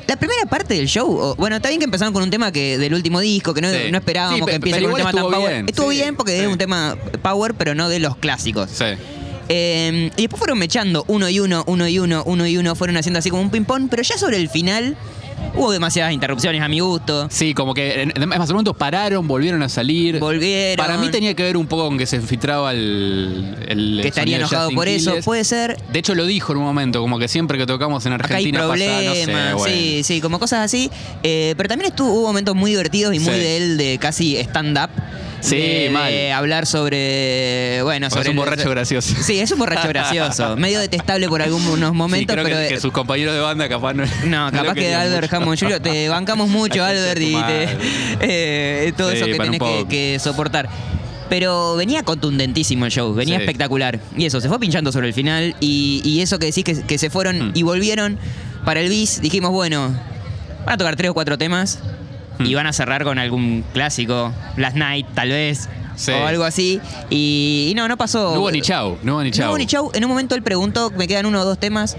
[0.07, 2.77] La primera parte del show, o- bueno, está bien que empezaron con un tema que
[2.77, 3.77] del último disco, que no, Sí.
[3.91, 5.53] no esperábamos Sí, que empiece pero con un tema igual tan estuvo power.
[5.53, 6.41] bien, Estuvo sí, bien porque sí.
[6.43, 8.69] es un tema power, pero no de los clásicos.
[8.71, 8.85] Sí.
[9.49, 12.97] Eh, y después fueron mechando uno y uno, uno y uno, uno y uno, fueron
[12.97, 14.95] haciendo así como un ping-pong, pero ya sobre el final
[15.55, 17.27] hubo demasiadas interrupciones a mi gusto.
[17.29, 20.19] Sí, como que en, en más un momento pararon, volvieron a salir.
[20.19, 20.83] Volvieron.
[20.83, 23.55] Para mí tenía que ver un poco con que se filtraba el.
[23.67, 25.77] el que estaría enojado por eso, puede ser.
[25.91, 28.45] De hecho, lo dijo en un momento, como que siempre que tocamos en Acá hay
[28.45, 29.75] Argentina pasa, no sé, problemas, bueno.
[29.75, 30.89] sí, sí, como cosas así.
[31.23, 33.39] Eh, pero también estuvo, hubo momentos muy divertidos y muy Sí.
[33.39, 34.89] de él de casi stand-up.
[35.43, 36.11] Sí, de, mal.
[36.11, 37.81] de hablar sobre.
[37.83, 38.21] Bueno, sobre.
[38.21, 39.15] es un el- borracho gracioso.
[39.21, 40.55] Sí, es un borracho gracioso.
[40.57, 42.57] medio detestable por algunos Sí, momentos, creo pero.
[42.57, 44.03] que, que sus compañeros de banda capaz no.
[44.25, 45.35] No, capaz que Albert mucho.
[45.43, 45.79] Hammond Jr.
[45.81, 47.67] te bancamos mucho, Albert, y te,
[48.21, 50.69] eh, todo Sí, eso que tenés que, soportar.
[51.29, 53.43] Pero venía contundentísimo el show, venía Sí.
[53.43, 53.99] espectacular.
[54.15, 55.55] Y eso, se fue pinchando sobre el final.
[55.59, 57.51] Y, y eso que decís que, que se fueron Hmm.
[57.55, 58.19] y volvieron
[58.65, 59.89] para el bis, dijimos, bueno,
[60.65, 61.79] van a tocar tres o cuatro temas
[62.45, 62.55] y Hmm.
[62.55, 65.69] van a cerrar con algún clásico, Last Night, tal vez.
[65.95, 66.11] Sí.
[66.11, 66.79] O algo así.
[67.11, 68.33] Y, y no, no pasó.
[68.33, 69.49] No hubo ni chau, no hubo ni No chau.
[69.49, 69.91] hubo ni chau.
[69.93, 71.95] En un momento él preguntó, me quedan uno o dos temas.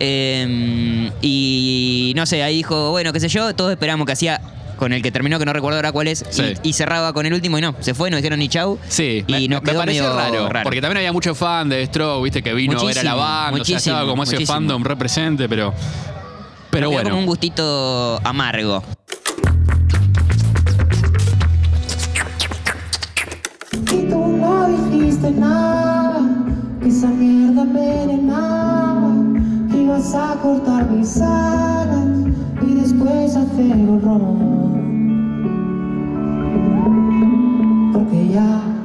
[0.00, 4.40] eh, y no sé, ahí dijo, bueno, qué sé yo, todos esperamos que hacía
[4.76, 6.52] con el que terminó, que no recuerdo ahora cuál es, Sí.
[6.62, 8.78] y, y cerraba con el último y no, se fue, no dijeron ni chau.
[8.88, 11.86] Sí, y me, nos me quedó pareció medio raro, Porque también había mucho fan de
[11.86, 13.40] Stroke, viste, que vino a ver a la Muchísimo, banda.
[13.40, 14.54] o sea, muchísimo, estaba como ese muchísimo.
[14.54, 15.72] fandom represente, pero.
[16.70, 17.08] Pero bueno.
[17.08, 18.82] como un gustito amargo.
[26.80, 29.12] Que esa mierda envenenaba,
[29.70, 32.06] que ibas a cortar mis alas
[32.62, 34.20] y después hacer horror.
[37.94, 38.75] Porque ya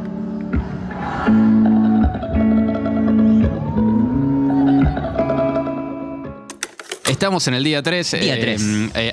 [7.21, 8.19] Estamos en el día 3.
[8.19, 8.63] Día tres.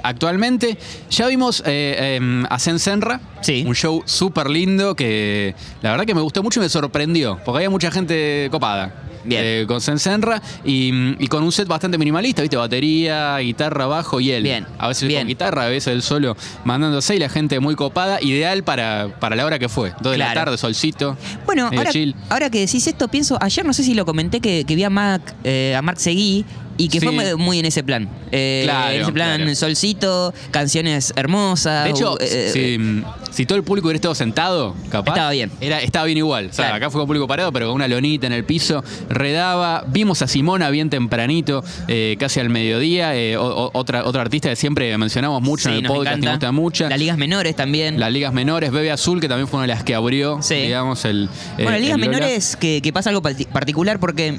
[0.03, 0.79] actualmente.
[1.11, 3.21] Ya vimos eh, eh, a Zen Senra.
[3.43, 3.65] Sí.
[3.67, 7.39] Un show súper lindo que la verdad que me gustó mucho y me sorprendió.
[7.45, 8.95] Porque había mucha gente copada.
[9.25, 9.43] Bien.
[9.45, 10.91] eh, con Zen Senra y,
[11.23, 12.57] y con un set bastante minimalista, ¿viste?
[12.57, 14.43] Batería, guitarra, bajo y él.
[14.43, 15.21] Bien, A veces bien.
[15.21, 18.23] con guitarra, a veces él solo mandándose y la gente muy copada.
[18.23, 19.93] Ideal para, para la hora que fue.
[20.01, 21.19] Dos de la tarde, solcito.
[21.45, 22.15] Bueno, ahora, chill.
[22.31, 24.89] ahora que decís esto, pienso, ayer no sé si lo comenté que, que vi a,
[24.89, 26.47] Mac, eh, a Mark Seguí
[26.79, 27.07] y que Sí.
[27.07, 28.09] fue muy- en ese plan.
[28.33, 29.55] Eh, Claro, en ese plan, claro.
[29.55, 31.85] solcito, canciones hermosas.
[31.85, 33.03] De hecho, eh, si,
[33.35, 35.13] si todo el público hubiera estado sentado, capaz.
[35.13, 35.51] Estaba bien.
[35.61, 36.47] Era, estaba bien igual.
[36.47, 36.77] O sea, Claro.
[36.77, 38.83] acá fue con público parado, pero con una lonita en el piso.
[39.09, 39.85] Redaba.
[39.89, 43.15] Vimos a Simona bien tempranito, eh, casi al mediodía.
[43.17, 46.31] eh, o- otra, otra artista que siempre mencionamos mucho sí, en el nos podcast, me
[46.31, 46.89] gusta mucho.
[46.89, 47.99] Las ligas menores también.
[47.99, 50.55] Las ligas menores, Bebe Azul, que también fue una de las que abrió, Sí.
[50.55, 51.29] digamos, el.
[51.59, 52.11] eh, Bueno, ligas el Lola.
[52.13, 54.39] menores que, que pasa algo parti- particular porque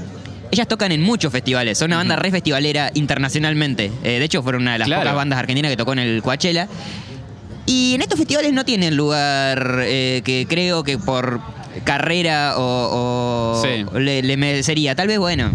[0.51, 1.77] ellas tocan en muchos festivales.
[1.77, 3.91] Son una banda re festivalera internacionalmente.
[4.03, 5.01] Eh, de hecho, fueron una de las Claro.
[5.01, 6.67] pocas bandas argentinas que tocó en el Coachella.
[7.65, 11.39] Y en estos festivales no tienen lugar eh, que creo que por
[11.83, 13.85] carrera o, o Sí.
[13.99, 14.95] le, le merecería.
[14.95, 15.51] Tal vez, bueno,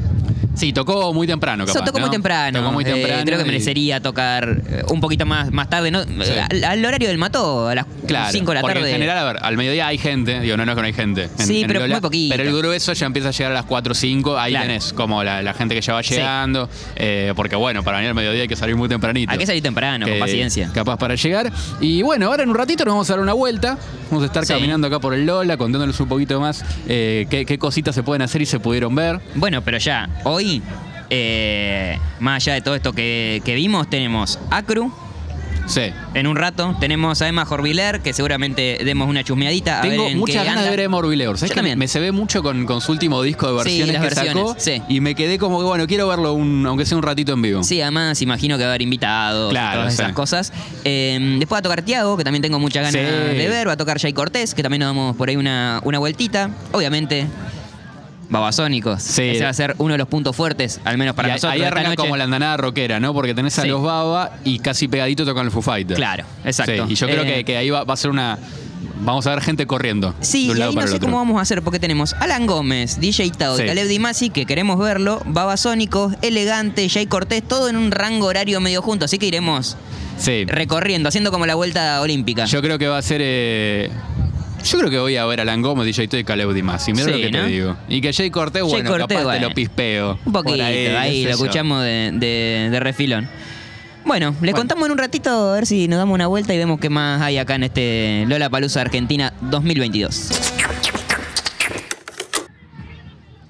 [0.55, 1.77] Sí, tocó muy temprano, capaz.
[1.79, 2.07] Eso tocó ¿no?
[2.07, 2.59] muy temprano.
[2.61, 3.23] Tocó muy Eh, temprano.
[3.25, 6.01] creo que merecería tocar eh, un poquito más, más tarde, ¿no?
[6.01, 8.91] Al, al horario del mató, a las Claro, 5 de la porque tarde.
[8.91, 10.93] en general, a ver, al mediodía hay gente, digo, no, no es que no hay
[10.93, 11.25] gente.
[11.39, 12.35] en- Sí, en pero Lola, muy poquito.
[12.37, 14.67] Pero el grueso ya empieza a llegar a las 4 o 5, ahí Claro.
[14.67, 16.15] tenés como la, la gente que ya va Sí.
[16.15, 19.33] llegando, eh, porque bueno, para venir al mediodía hay que salir muy tempranito.
[19.33, 20.71] Hay que salir temprano, con paciencia.
[20.73, 21.51] Capaz para llegar.
[21.81, 23.77] Y bueno, ahora en un ratito nos vamos a dar una vuelta,
[24.11, 24.53] vamos a estar Sí.
[24.53, 28.23] caminando acá por el Lola, contándoles un poquito más eh, qué, qué cositas se pueden
[28.23, 29.21] hacer y se pudieron ver.
[29.35, 30.44] Bueno, pero ya, hoy,
[31.11, 34.93] eh, más allá de todo esto que, que vimos, tenemos Acru.
[35.67, 35.81] Sí.
[36.13, 39.81] En un rato tenemos a Emma Jorviler, que seguramente demos una chusmeadita.
[39.81, 41.39] Tengo muchas ganas de ver a Morbileor.
[41.39, 41.79] ¿Sabes Yo que también.
[41.79, 44.55] me se ve mucho con, con su último disco de versiones que sacó?
[44.59, 44.83] sí.
[44.89, 47.63] Y me quedé como que, bueno, quiero verlo un, aunque sea un ratito en vivo.
[47.63, 50.53] Sí, además imagino que va a haber invitados Claro, todas esas cosas.
[50.85, 53.67] Eh, después va a tocar Tiago, que también tengo muchas ganas de ver.
[53.67, 56.51] Va a tocar Jay Cortés, que también nos damos por ahí una, una vueltita.
[56.73, 57.27] Obviamente,
[58.35, 59.03] Babasónicos.
[59.03, 59.23] Sí.
[59.31, 61.53] Ese va a ser uno de los puntos fuertes, al menos para Y nosotros.
[61.55, 61.97] ahí arranca noche.
[62.03, 63.15] como la andanada rockera, ¿no?
[63.15, 63.69] Porque tenés a Sí.
[63.69, 65.97] los Baba y casi pegadito tocan el Foo Fighters.
[65.97, 66.87] Claro, exacto.
[66.87, 68.39] Sí, y yo creo Eh, que, que ahí va, va a ser una.
[69.01, 70.15] Vamos a ver gente corriendo.
[70.21, 71.07] Sí, de un y lado ahí no para sé otro.
[71.09, 73.65] cómo vamos a hacer, porque tenemos Alan Gómez, DJ Tao, Sí.
[73.67, 78.61] Caleb Di Masi, que queremos verlo, Babasónicos, Elegante, Jay Cortés, todo en un rango horario
[78.61, 79.77] medio junto, así que iremos
[80.17, 80.45] Sí.
[80.47, 82.45] recorriendo, haciendo como la vuelta olímpica.
[82.47, 83.21] Yo creo que va a ser.
[83.23, 83.91] eh,
[84.65, 86.93] Yo creo que voy a ver a Langoma, DJ Toy y Caleb Di Masi.
[86.93, 87.39] Mira Sí, lo que ¿no?
[87.45, 87.77] te digo.
[87.89, 89.49] Y que Jay Cortés, Jay bueno, Cortés, capaz te bueno.
[89.49, 90.19] lo pispeo.
[90.25, 93.29] Un poquito, ahí, lo escuchamos de, de- de refilón.
[94.07, 94.57] Bueno, le Bueno.
[94.57, 97.21] contamos en un ratito a ver si nos damos una vuelta y vemos qué más
[97.23, 100.31] hay acá en este Lola Palusa Argentina 2022.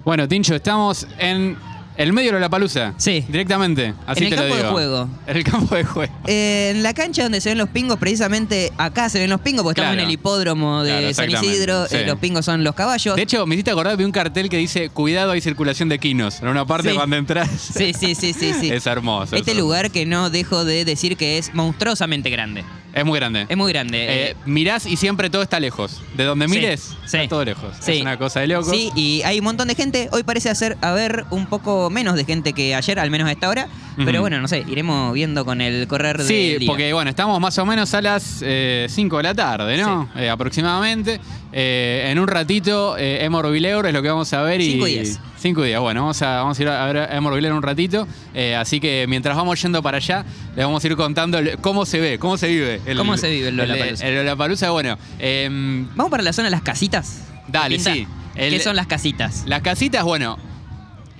[0.05, 1.57] Bueno, Tincho, estamos en
[1.97, 2.95] el medio de la palusa.
[2.97, 3.25] Sí.
[3.29, 3.95] Directamente.
[4.07, 5.09] Así En el te lo campo de juego.
[5.27, 6.13] En el campo de juego.
[6.27, 9.63] Eh, en la cancha donde se ven los pingos, precisamente acá se ven los pingos,
[9.63, 11.87] porque estamos en el hipódromo de Claro, San Isidro.
[11.89, 11.97] sí.
[11.97, 13.17] eh, los pingos son los caballos.
[13.17, 16.41] De hecho, me hiciste acordar de un cartel que dice: Cuidado, hay circulación de quinos.
[16.43, 16.97] En una parte Sí.
[16.97, 17.49] cuando entras.
[17.51, 18.71] Sí, sí, sí, sí, sí.
[18.73, 19.37] Es hermoso.
[19.37, 22.65] Este es lugar que no dejo de decir que es monstruosamente grande.
[22.95, 23.47] Es muy grande.
[23.49, 24.05] Es muy grande.
[24.05, 26.01] Eh, eh, mirás y siempre todo está lejos.
[26.17, 27.17] De donde mires, sí.
[27.17, 27.75] está todo lejos.
[27.81, 27.93] Sí.
[27.93, 28.71] Es una cosa de loco.
[28.71, 30.09] Sí, y hay un montón de gente.
[30.13, 33.49] Hoy parece hacer, haber un poco menos de gente que ayer, al menos a esta
[33.49, 33.69] hora.
[33.97, 37.57] Pero bueno, no sé, iremos viendo con el correr de Sí, porque bueno, estamos más
[37.59, 40.09] o menos a las 5 de la tarde, ¿no?
[40.17, 41.21] Eh, aproximadamente.
[41.53, 44.61] Eh, en un ratito, eh, Emor Vileur es lo que vamos a ver.
[44.61, 45.17] Cinco y.
[45.45, 45.81] 5 y 10.
[45.81, 48.09] Bueno, vamos a, vamos a ir a ver a Emor Vileur un ratito.
[48.33, 50.25] Eh, así que mientras vamos yendo para allá,
[50.57, 52.81] les vamos a ir contando el- cómo se ve, cómo se vive.
[52.97, 54.07] ¿Cómo se vive el Lollapalooza?
[54.09, 54.97] El Lollapalooza, bueno.
[55.19, 57.25] em, Vamos para la zona de las casitas.
[57.49, 57.93] Dale, Pinta.
[57.93, 58.07] sí.
[58.35, 59.45] ¿Qué El- son las casitas?
[59.47, 60.39] Las casitas, bueno,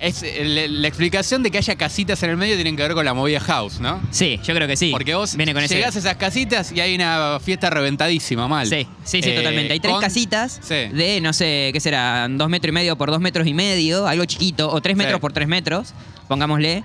[0.07, 3.05] es el- la explicación de que haya casitas en el medio tienen que ver con
[3.05, 4.01] la movida house, ¿no?
[4.11, 4.91] Sí, yo creo que sí.
[4.91, 5.75] Porque vos Viene con ese.
[5.75, 8.67] llegás a esas casitas y hay una fiesta reventadísima, mal.
[8.67, 9.73] Sí, sí, sí, Eh, totalmente.
[9.73, 10.75] Hay tres con- casitas Sí.
[10.93, 12.27] de, no sé, ¿qué será?
[12.29, 15.21] Dos metros y medio por dos metros y medio, algo chiquito, o tres metros Sí.
[15.21, 15.93] por tres metros,
[16.27, 16.83] pongámosle.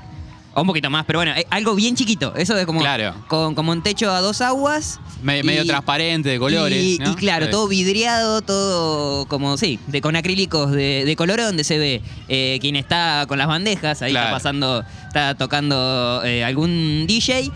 [0.55, 2.35] O un poquito más, pero bueno, eh, algo bien chiquito.
[2.35, 3.15] Eso de como, Claro.
[3.29, 4.99] con, como un techo a dos aguas.
[5.23, 6.83] Me- medio y- transparente, de colores.
[6.83, 7.13] Y, ¿no?
[7.13, 7.53] y claro, Sí.
[7.53, 12.59] todo vidriado, todo como, sí, de, con acrílicos de, de color donde se ve eh,
[12.61, 17.51] quien está con las bandejas, ahí está pasando, está tocando eh, algún DJ.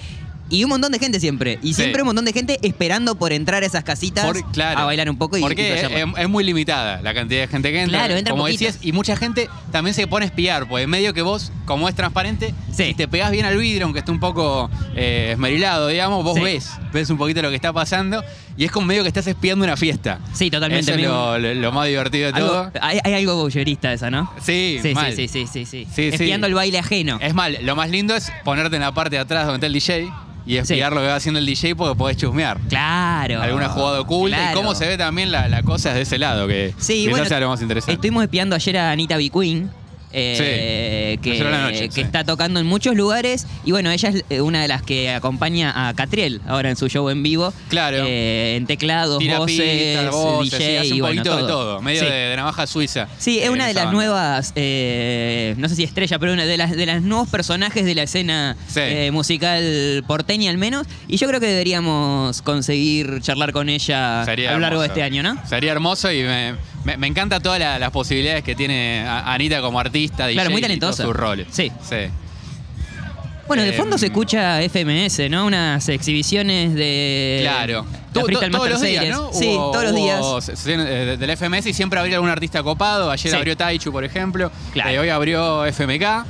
[0.50, 1.58] Y un montón de gente siempre.
[1.62, 1.80] Y Sí.
[1.80, 4.78] siempre un montón de gente esperando por entrar a esas casitas Por- claro.
[4.78, 5.80] a bailar un poco y, Porque
[6.16, 8.00] es, muy limitada la cantidad de gente que entra.
[8.00, 8.60] Claro, entran Como poquitos.
[8.74, 11.88] decías, y mucha gente también se pone a espiar, porque en medio que vos, como
[11.88, 12.84] es transparente, Sí.
[12.86, 16.42] si te pegás bien al vidrio, aunque esté un poco eh, esmerilado, digamos, vos Sí.
[16.42, 18.22] ves, ves un poquito lo que está pasando,
[18.56, 20.20] y es como medio que estás espiando una fiesta.
[20.32, 20.90] Sí, totalmente.
[20.92, 22.70] Eso es lo, lo- lo más divertido de Algo- todo.
[22.80, 24.30] hay, hay algo bollerista esa, ¿no?
[24.40, 25.12] Sí, Sí, mal.
[25.14, 26.02] sí, sí, sí, sí, sí.
[26.08, 27.18] Espiando el baile ajeno.
[27.20, 29.72] Es mal, lo más lindo es ponerte en la parte de atrás donde está el
[29.72, 30.12] DJ
[30.46, 32.58] y espiar lo que va haciendo el DJ porque podés chusmear.
[32.68, 33.40] Claro.
[33.42, 34.52] Alguna jugada oculta Claro.
[34.52, 37.24] y cómo se ve también la, la cosa desde ese lado, que Sí, quizás bueno,
[37.26, 37.94] sea lo más interesante.
[37.94, 39.30] Estuvimos espiando ayer a Anita B.
[39.30, 39.70] Queen.
[40.16, 42.00] Eh, que, noche, sí.
[42.00, 45.88] está tocando en muchos lugares y bueno, ella es eh, una de las que acompaña
[45.88, 47.52] a Catriel ahora en su show en vivo.
[47.68, 47.98] Claro.
[48.06, 51.46] Eh, en teclados, Tira voces, pistas, voces, DJ hace un y bueno, poquito todo.
[51.46, 52.06] de todo, medio Sí.
[52.06, 53.08] de, de navaja suiza.
[53.18, 53.96] Sí, es una de las banda.
[53.98, 57.94] nuevas, eh, no sé si estrella, pero una de las de los nuevos personajes de
[57.94, 58.56] la escena
[59.12, 60.86] musical porteña al menos.
[61.08, 65.02] Y yo creo que deberíamos conseguir charlar con ella Sería a lo largo de este
[65.02, 65.36] año, ¿no?
[65.46, 69.60] Sería hermoso y me, me, me encanta todas la- las posibilidades que tiene a- Anita
[69.60, 71.02] como artista, DJ Claro, muy y todos talentosa.
[71.04, 71.46] sus roles.
[71.50, 71.72] Sí.
[71.88, 71.96] sí.
[73.46, 75.44] Bueno, de fondo se escucha FMS, ¿no?
[75.44, 77.40] Unas exhibiciones de.
[77.42, 77.84] Claro.
[78.14, 79.16] La Freestyle todos Master los días, Series.
[79.16, 79.32] ¿no?
[79.34, 80.20] Sí, Hubo- todos los días.
[80.20, 83.10] hubo sesiones, eh, del FMS y siempre habría algún artista copado.
[83.10, 83.36] Ayer Sí.
[83.36, 84.50] abrió Taichu, por ejemplo.
[84.72, 84.90] Claro.
[84.90, 86.24] Eh, hoy abrió FMK.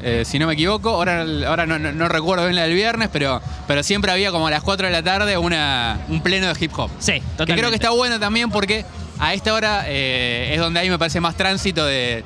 [0.00, 3.08] eh, si no me equivoco, ahora, ahora no, no- no recuerdo bien la del viernes,
[3.12, 6.54] pero, pero siempre había como a las 4 de la tarde una, un pleno de
[6.64, 6.88] hip hop.
[7.00, 7.60] Sí, Que totalmente.
[7.60, 8.84] creo que está bueno también porque
[9.18, 12.24] a esta hora eh, es donde ahí me parece más tránsito de,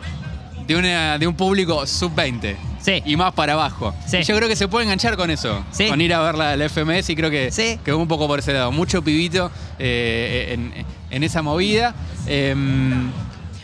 [0.67, 2.57] de, una- de un público sub-20.
[2.81, 3.01] Sí.
[3.07, 3.95] Y más para abajo.
[4.09, 4.19] Sí.
[4.19, 5.65] Y yo creo que se puede enganchar con eso.
[5.71, 5.87] Sí.
[5.89, 7.79] Con ir a ver la, la FMS y creo que, Sí.
[7.85, 8.73] que un poco por ese lado.
[8.73, 10.73] Mucho pibito eh, en,
[11.11, 11.95] en esa movida.
[12.27, 13.11] Em,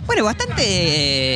[0.09, 0.63] Bueno, bastante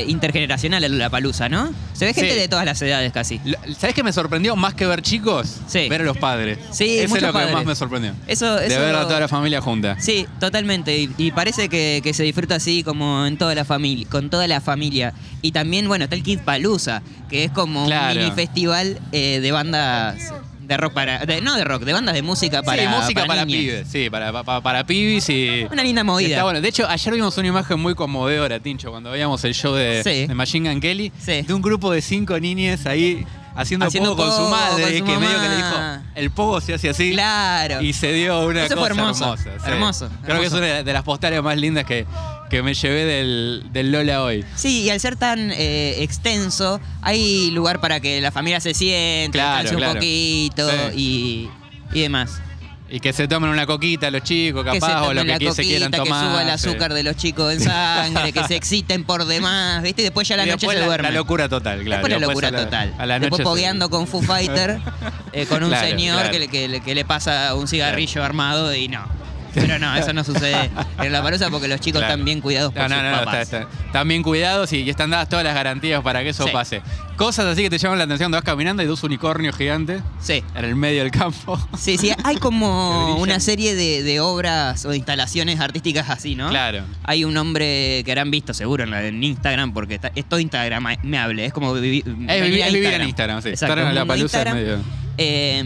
[0.00, 1.70] eh, intergeneracional la palusa, ¿no?
[1.92, 2.38] Se ve gente Sí.
[2.40, 3.38] de todas las edades casi.
[3.78, 4.56] ¿Sabés qué me sorprendió?
[4.56, 5.88] Más que ver chicos, Sí.
[5.90, 6.58] ver a los padres.
[6.72, 7.50] Sí, Eso es lo padres.
[7.50, 8.14] que más me sorprendió.
[8.26, 10.00] Eso, De eso- ver a toda la familia junta.
[10.00, 10.96] Sí, totalmente.
[10.98, 14.48] Y, y parece que, que se disfruta así como en toda la familia, con toda
[14.48, 15.12] la familia.
[15.42, 18.12] Y también, bueno, está el Kid Palusa, que es como Claro.
[18.18, 20.32] un mini festival eh, de bandas
[20.72, 21.18] de rock para.
[21.26, 22.82] de- no de rock, de bandas de música para.
[22.82, 23.88] sí, música para, pibes.
[23.88, 25.66] Sí, para, para, para pibis y.
[25.70, 26.28] Una linda movida.
[26.30, 26.60] Está bueno.
[26.60, 30.26] De hecho, ayer vimos una imagen muy conmovedora, Tincho, cuando veíamos el show de, Sí.
[30.26, 31.12] de Machine Gun Kelly.
[31.18, 31.42] Sí.
[31.42, 34.98] De un grupo de cinco niñas ahí haciendo, Haciendo pogo con su pogo madre, con
[34.98, 35.76] su que medio que le dijo,
[36.14, 37.12] el pogo se hace así.
[37.12, 37.82] Claro.
[37.82, 39.42] Y se dio una Eso fue cosa hermoso, hermosa.
[39.64, 39.70] sí.
[39.70, 40.72] hermoso, Creo que es hermoso.
[40.72, 42.06] una de las postales más lindas que,
[42.52, 44.44] que me llevé del, del Lola hoy.
[44.56, 49.38] Sí, y al ser tan eh, extenso, hay lugar para que la familia se siente,
[49.38, 49.94] Claro, descanse un claro.
[49.94, 51.48] poquito y,
[51.94, 52.42] y demás.
[52.90, 55.52] Y que se tomen una coquita los chicos, que se capaz, o lo que qui-
[55.54, 56.26] se quieran coquita, que tomar.
[56.30, 56.68] suba el sí.
[56.68, 60.02] azúcar de los chicos en sangre, que se exciten por demás, ¿viste?
[60.02, 61.10] Y después ya a la Y noche se la, duermen.
[61.10, 62.02] la locura total, claro.
[62.06, 62.94] Después la Después locura a la- total.
[62.98, 64.78] A la Después noche se- pogueando con Foo Fighter,
[65.32, 66.38] eh, con un Claro, señor claro.
[66.38, 69.21] Que, que que le pasa un cigarrillo armado y no.
[69.54, 72.14] Pero no, eso no sucede en la palusa porque los chicos Claro.
[72.14, 73.34] están bien cuidados por No, no, sus no, no, papás.
[73.42, 76.44] está- está- están bien cuidados y, y están dadas todas las garantías para que eso
[76.44, 76.50] Sí.
[76.52, 76.82] pase.
[77.16, 80.42] Cosas así que te llaman la atención, te vas caminando y dos unicornios gigantes Sí.
[80.54, 81.58] en el medio del campo.
[81.78, 86.48] Sí, sí, hay como una serie de, de obras o instalaciones artísticas así, ¿no?
[86.48, 86.82] Claro.
[87.04, 91.18] Hay un hombre que habrán visto seguro en, Instagram, porque está- es todo Instagram me
[91.18, 92.30] hable, es como vivi- vivir-
[92.64, 93.50] es vivir en Instagram, sí.
[93.50, 94.78] Exacto, Estar en la palusa en medio.
[95.18, 95.64] Eh,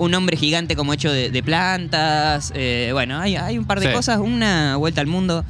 [0.00, 2.52] un hombre gigante como hecho de, de plantas.
[2.54, 3.92] eh, bueno, hay, hay un par de Sí.
[3.92, 4.18] cosas.
[4.18, 5.44] Una vuelta al mundo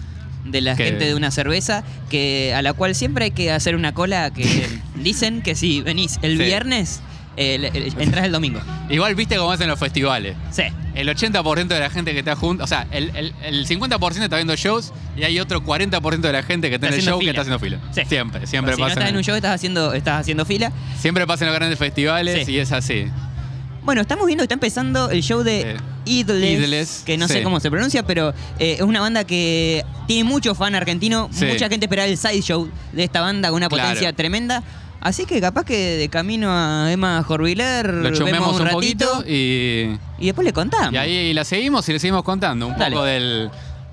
[0.45, 3.77] de la Que- gente de una cerveza que a la cual siempre hay que hacer
[3.77, 4.43] una cola que
[4.97, 6.45] dicen que si venís el Sí.
[6.45, 7.01] viernes,
[7.37, 8.61] el- el- entras el domingo.
[8.91, 10.37] Igual viste cómo hacen los festivales.
[10.51, 10.65] Sí.
[10.95, 14.37] El 80% de la gente que está junto, o sea, el, el- el 50% está
[14.37, 17.29] viendo shows y hay otro 40% de la gente que está, en el show que
[17.31, 17.79] está haciendo fila.
[17.93, 18.03] Sí.
[18.09, 18.95] Siempre, siempre si no pasa.
[18.99, 20.73] estás en un show, estás haciendo, estás haciendo fila.
[20.99, 22.53] Siempre pasa en los grandes festivales Sí.
[22.53, 23.07] y es así.
[23.91, 25.75] Bueno, estamos viendo que está empezando el show de
[26.07, 26.21] Sí.
[26.21, 28.29] Idles, Idles, que no sé cómo se pronuncia, pero
[28.61, 31.29] eh, es una banda que tiene mucho fan argentino.
[31.33, 31.45] Sí.
[31.47, 33.83] Mucha gente esperaba el side show de esta banda con una Claro.
[33.89, 34.63] potencia tremenda.
[35.01, 39.07] Así que capaz que de camino a Emma Jorviler Lo vemos chumeamos un un, ratito
[39.09, 40.93] poquito y, y después le contamos.
[40.93, 42.95] y ahí la seguimos y le seguimos contando un Dale.
[42.95, 43.51] poco del,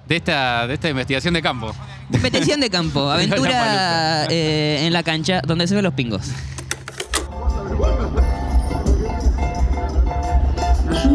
[0.08, 1.74] de, esta, de esta investigación de campo.
[2.22, 6.22] Petición de campo, aventura eh, en la cancha donde se ven los pingos.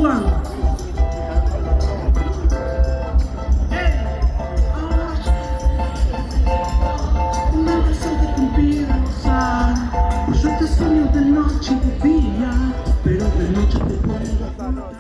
[0.02, 0.20] Una
[7.84, 9.74] canción que te impide gozar
[10.42, 12.50] yo te sueño de noche y de día
[13.04, 13.94] Pero de noche te
[14.56, 14.90] pongo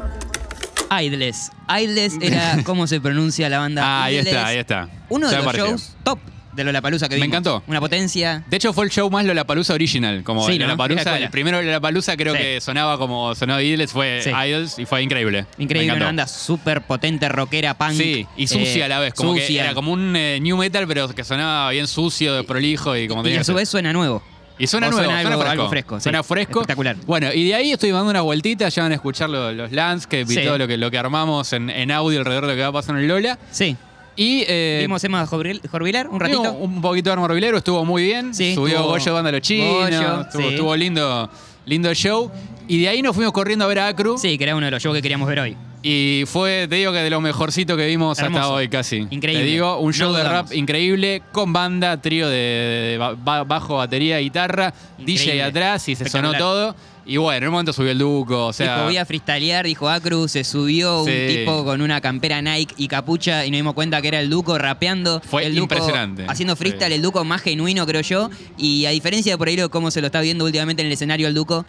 [1.02, 1.50] Idles.
[1.68, 3.82] Idles era cómo se pronuncia la banda.
[3.84, 4.26] Ah, ahí Idles.
[4.26, 4.88] está, ahí está.
[5.08, 6.18] Uno de los shows top
[6.52, 7.28] de Lollapalooza que Me vimos.
[7.28, 7.62] encantó.
[7.66, 8.44] Una potencia.
[8.48, 10.22] De hecho, fue el show más Lollapalooza original.
[10.22, 10.66] Como Sí, ¿no?
[10.66, 12.40] Lollapalooza, el primero Lollapalooza creo Sí.
[12.40, 14.30] que sonaba como sonó Idles, fue Sí.
[14.30, 15.46] Idols y fue increíble.
[15.56, 17.92] Me Increíble, una banda súper potente, rockera, punk.
[17.92, 19.14] Sí, y sucia eh, a la vez.
[19.14, 23.08] Como que era como un eh, new metal, pero que sonaba bien sucio, prolijo y
[23.08, 24.22] como Y a su vez suena nuevo.
[24.58, 25.60] Y suena o nuevo, suena suena, algo- fresco.
[25.62, 26.02] algo fresco, sí.
[26.04, 26.60] Suena fresco.
[26.60, 26.96] Espectacular.
[27.06, 30.30] Bueno, y de ahí estoy dando unas vueltitas, ya van a escuchar lo- los landscapes
[30.30, 30.44] y Sí.
[30.44, 32.72] todo lo que, lo que armamos en, en audio alrededor de lo que va a
[32.72, 33.38] pasar en Lola.
[33.50, 33.76] Sí.
[34.16, 36.52] Y eh, Vimos Emma Jorviler un ratito.
[36.52, 38.34] un poquito de bilero, estuvo muy bien.
[38.34, 39.74] Sí, Subió estuvo- Goyo Banda los chinos.
[39.84, 40.48] Goyo, estuvo, sí.
[40.48, 41.30] estuvo lindo,
[41.66, 42.30] lindo el show.
[42.68, 44.16] Y de ahí nos fuimos corriendo a ver a Acru.
[44.18, 45.56] Sí, que era uno de los shows que queríamos ver hoy.
[45.84, 48.54] Y fue, te digo que de lo mejorcito que vimos hasta Hermoso.
[48.54, 49.04] hoy casi.
[49.10, 49.44] Increíble.
[49.44, 50.50] Te digo, un No show de dudamos.
[50.50, 55.42] rap increíble, con banda, trío de, de ba- ba- bajo, batería, guitarra, DJ Increíble.
[55.42, 56.38] atrás y se sonó Espectacular.
[56.38, 56.76] todo.
[57.04, 58.74] Y bueno, en un momento subió el Duco, o sea...
[58.74, 61.10] dijo, voy a freestylear, dijo Acru, se subió Sí.
[61.10, 64.30] un tipo con una campera Nike y capucha y nos dimos cuenta que era el
[64.30, 65.20] Duco rapeando.
[65.20, 66.26] Fue el Duco impresionante.
[66.28, 66.94] Haciendo freestyle, Sí.
[66.94, 68.30] el Duco más genuino, creo yo.
[68.56, 70.92] Y a diferencia de por ahí lo cómo se lo está viendo últimamente en el
[70.92, 71.64] escenario el Duco,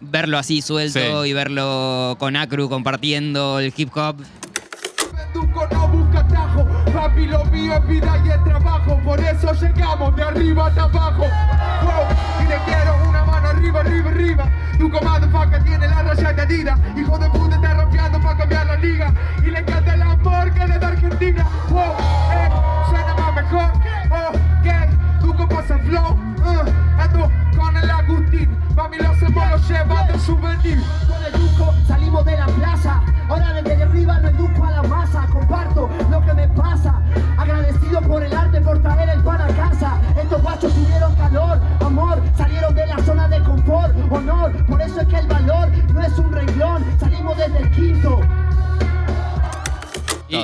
[0.00, 1.28] verlo así suelto Sí.
[1.28, 4.16] y verlo con Acru compartiendo el hip hop.
[5.34, 10.16] Duco no busca atajo, papi lo mío es vida y es trabajo, por eso llegamos
[10.16, 11.24] de arriba hasta abajo.
[11.82, 14.52] Wow, y le quiero una mano arriba, arriba, arriba.
[14.78, 16.54] Duco motherfucker tiene la raya de
[16.96, 19.12] hijo de puta está rapeando para cambiar la liga.
[19.42, 21.46] Y le encanta el amor que le da Argentina.
[21.68, 21.94] Wow,
[22.32, 22.50] eh,
[22.88, 23.72] suena más mejor.
[24.10, 30.02] Oh, que Duco pasa flow, uh, ando con el Agustín, mami lo hacemos, lo lleva
[30.04, 30.82] de souvenir.
[31.08, 33.02] Con el Duco salimos de la plaza.
[33.28, 34.17] Ahora desde arriba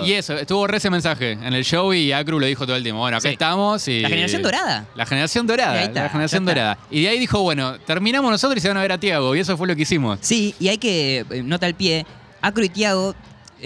[0.06, 2.82] Y, eso, estuvo re ese mensaje en el show y Acru lo dijo todo el
[2.82, 3.00] tiempo.
[3.00, 3.32] Bueno, acá Sí.
[3.34, 4.00] estamos y...
[4.00, 4.86] La generación dorada.
[4.94, 6.60] La generación dorada, ahí está, la generación ya está.
[6.60, 6.78] dorada.
[6.90, 9.34] Y de ahí dijo, bueno, terminamos nosotros y se van a ver a Tiago.
[9.36, 10.18] Y eso fue lo que hicimos.
[10.22, 12.06] Sí, y hay que, eh, nota al pie,
[12.40, 13.14] Acro y Tiago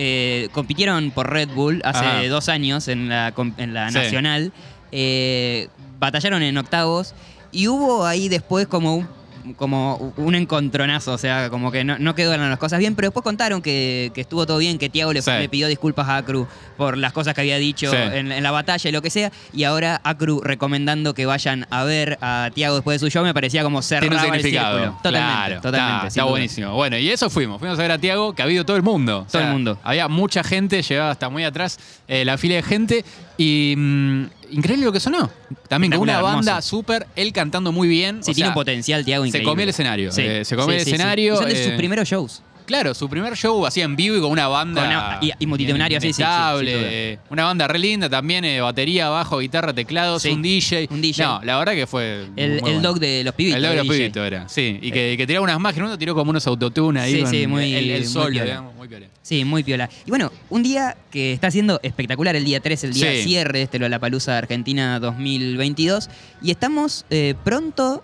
[0.01, 2.23] eh, compitieron por Red Bull hace Ajá.
[2.29, 3.95] dos años en la, com- en la Sí.
[3.99, 4.53] nacional.
[4.93, 7.15] eh, batallaron en octavos
[7.53, 9.09] y hubo ahí después como un,
[9.55, 13.23] como un encontronazo, o sea, como que no, no quedaron las cosas bien, pero después
[13.25, 15.31] contaron que, que estuvo todo bien, que Tiago le, Sí.
[15.31, 16.47] le pidió disculpas a Acru
[16.77, 17.97] por las cosas que había dicho Sí.
[17.97, 21.85] en, en la batalla y lo que sea, y ahora Acru recomendando que vayan a
[21.85, 24.79] ver a Tiago después de su show me parecía como cerrar Tiene un el significado.
[24.79, 24.97] círculo.
[25.03, 26.09] Totalmente, Claro, totalmente.
[26.09, 26.75] Está, buenísimo.
[26.75, 27.59] Bueno, y eso fuimos.
[27.59, 29.25] Fuimos a ver a Tiago, que ha habido todo el mundo.
[29.27, 29.79] O Todo el mundo.
[29.83, 33.05] Había mucha gente, llegaba hasta muy atrás eh, la fila de gente.
[33.39, 35.31] Y mm, increíble lo que sonó.
[35.69, 38.17] También con una banda súper, él cantando muy bien.
[38.23, 39.49] Sí, o tiene sea, un potencial, Tiago, Se increíble.
[39.51, 40.13] comió el escenario.
[40.13, 40.23] Sí.
[40.23, 40.95] eh, se comió Sí, el sí, sí.
[40.97, 41.37] escenario.
[41.37, 42.43] Son de sus eh, primeros shows.
[42.69, 44.83] Claro, su primer show así en vivo y con una banda.
[44.83, 46.89] Con una- y- y multitudinaria, sí, sí, sí, inestable, sin duda.
[46.93, 50.87] eh, Una banda re linda también, eh, batería, bajo, guitarra, teclados, Sí, un DJ.
[50.91, 51.25] un DJ.
[51.25, 52.27] No, la verdad que fue.
[52.37, 52.81] El, muy el bueno.
[52.83, 53.57] dog de los pibitos.
[53.57, 53.99] El dog de los DJ.
[53.99, 54.79] pibitos era, sí.
[54.83, 57.15] Y que, que tiraba unas máquinas, uno tiró como unos autotune ahí.
[57.15, 58.45] Sí, con sí, muy- El, el muy solo, piola.
[58.45, 59.07] digamos, muy piola.
[59.23, 59.89] Sí, muy piola.
[60.07, 63.23] Y bueno, un día que está siendo espectacular, el día 3, el día Sí.
[63.25, 66.11] cierre de este Lollapalooza Argentina 2022.
[66.43, 68.03] Y estamos eh, pronto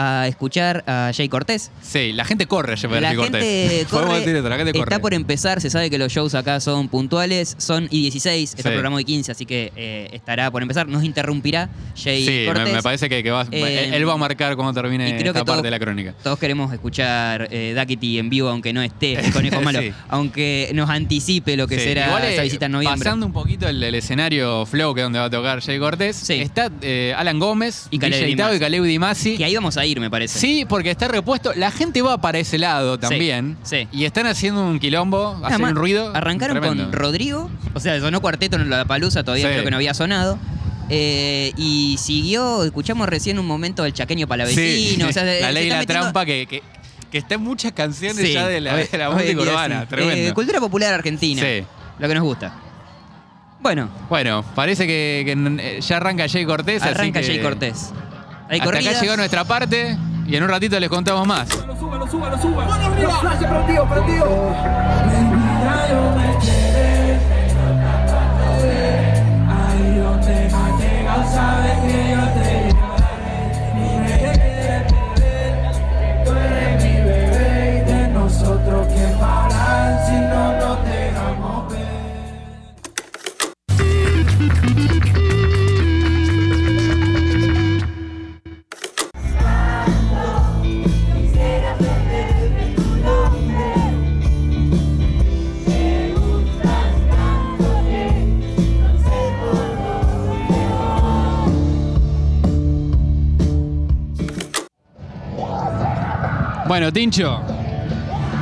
[0.00, 1.70] a escuchar a Jay Cortés.
[1.82, 3.86] Sí, la gente corre a llevar La a Jay Cortés.
[3.88, 4.82] Corre, decir esto, la gente corre.
[4.84, 8.62] está por empezar, se sabe que los shows acá son puntuales, son y 16, está
[8.62, 8.74] Sí.
[8.74, 10.86] programado y 15, así que eh, estará por empezar.
[10.86, 11.68] Nos interrumpirá
[12.00, 12.72] Jay Sí, me, Cortés.
[12.74, 15.32] me parece que, que va, Eh, él va a marcar cuando termine creo esta que
[15.32, 16.14] parte todos- de la crónica.
[16.22, 19.92] Todos queremos escuchar eh, Duckity en vivo, aunque no esté el Conejo Malo, Sí.
[20.08, 22.98] aunque nos anticipe lo que Sí, será igual, eh, esa visita en noviembre.
[23.04, 26.16] Pasando un poquito el, el escenario Flow, que es donde va a tocar Jay Cortés,
[26.16, 26.34] Sí.
[26.34, 28.36] está eh, Alan Gómez, Y Caleb y.
[28.36, 29.36] Caleb Dimasi.
[29.36, 30.38] Que ahí vamos a ir, me parece.
[30.38, 31.52] Sí, porque está repuesto.
[31.54, 33.56] La gente va para ese lado también.
[33.62, 33.88] sí.
[33.92, 36.12] Y están haciendo un quilombo, hacen Además, un ruido.
[36.14, 36.84] Arrancaron tremendo.
[36.84, 39.52] con Rodrigo, o sea, sonó cuarteto en la palusa, todavía Sí.
[39.52, 40.38] creo que no había sonado.
[40.90, 45.04] Eh, y siguió, escuchamos recién un momento del chaqueño palavecino.
[45.04, 45.10] Sí.
[45.10, 46.62] o sea, se la ley y la metiendo- trampa que, que,
[47.10, 49.80] que está en muchas canciones Sí, ya de la, de la música urbana.
[49.82, 49.86] sí.
[49.88, 50.28] Tremendo.
[50.30, 51.42] Eh, cultura popular argentina.
[51.42, 51.62] Sí.
[51.98, 52.54] Lo que nos gusta.
[53.60, 56.80] Bueno, Bueno, parece que, que, eh, ya arranca Jay Cortés.
[56.80, 57.90] así arranca que Jay Cortés.
[58.48, 58.94] Hay Hasta corridas.
[58.94, 59.96] acá llegó nuestra parte
[60.26, 61.48] y en un ratito les contamos más.
[106.68, 107.40] Bueno, Tincho,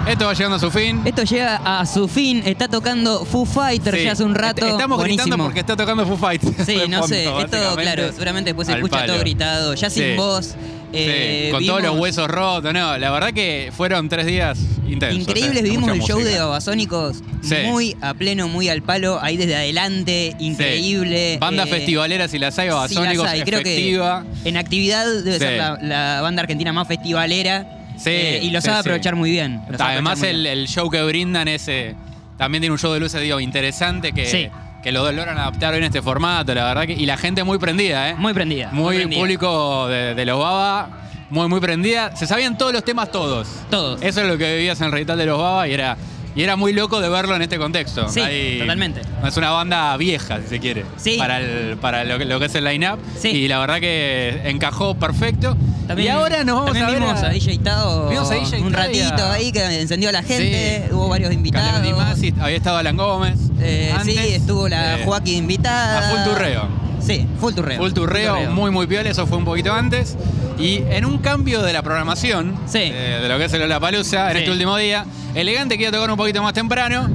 [0.08, 1.00] esto va llegando a su fin.
[1.04, 2.42] Esto llega a su fin.
[2.44, 4.04] Está tocando Foo Fighter Sí.
[4.04, 4.64] ya hace un rato.
[4.64, 5.22] Est- Estamos Buenísimo.
[5.24, 6.66] gritando porque está tocando Foo Fighters.
[6.66, 7.24] Sí, no sé.
[7.24, 9.12] Esto, claro, seguramente después se Al escucha palo.
[9.12, 10.14] todo gritado, ya sin Sí.
[10.16, 10.46] voz.
[10.92, 14.56] Sí, Eh, con todos los huesos rotos, no, la verdad que fueron tres días
[14.88, 15.18] intensos.
[15.28, 16.34] Increíbles, eh, vivimos mucha el show música.
[16.34, 17.54] de Babasónicos Sí.
[17.66, 21.32] muy a pleno, muy al palo, ahí desde adelante, increíble.
[21.34, 21.38] Sí.
[21.38, 23.42] Banda eh, festivaleras y las hay, Babasónicos, las hay.
[23.42, 24.24] Creo efectiva.
[24.42, 28.60] que en actividad debe ser la, la banda argentina más festivalera Sí, eh, y lo
[28.60, 28.80] sí, sabe sí.
[28.80, 29.62] aprovechar muy bien.
[29.78, 30.58] Además, el, bien.
[30.58, 31.66] el show que brindan es.
[31.68, 31.94] eh,
[32.38, 34.48] también tiene un show de luces, digo, interesante que, Sí.
[34.82, 36.92] que lo logran adaptar en este formato, la verdad que.
[36.92, 38.14] Y la gente muy prendida, ¿eh?
[38.16, 38.70] Muy prendida.
[38.72, 39.20] Muy prendida.
[39.20, 40.90] público de, de los Baba,
[41.30, 42.14] muy, muy prendida.
[42.14, 43.48] Se sabían todos los temas, todos.
[43.70, 44.02] Todos.
[44.02, 45.96] Eso es lo que vivías en el recital de los Baba y era,
[46.36, 48.08] y era muy loco de verlo en este contexto.
[48.08, 49.00] Sí, totalmente.
[49.26, 50.84] Es una banda vieja, si se quiere.
[50.96, 51.16] Sí.
[51.18, 52.98] Para, el- para lo, que, lo que es el line-up.
[53.18, 53.28] Sí.
[53.30, 55.56] Y la verdad que encajó perfecto.
[55.86, 57.00] También- y ahora nos vamos a ver.
[57.00, 60.22] vimos a, DJ Tao Vimos a DJ un a- ratito ahí que encendió a la
[60.22, 60.92] gente, Sí.
[60.94, 61.82] hubo varios invitados.
[61.82, 63.38] Dimasi, había estado Alan Gómez.
[63.60, 65.98] Eh, Antes, sí, estuvo la eh, Joaquín invitada.
[66.08, 66.68] a full turreo.
[67.00, 67.78] Sí, full turreo.
[67.78, 70.16] Full turreo, muy muy piola, eso fue un poquito antes.
[70.58, 72.78] Y en un cambio de la programación, Sí.
[72.82, 74.38] eh, de lo que es el Palusa en Sí.
[74.40, 75.04] este último día,
[75.34, 77.08] Elegante que iba a tocar un poquito más temprano,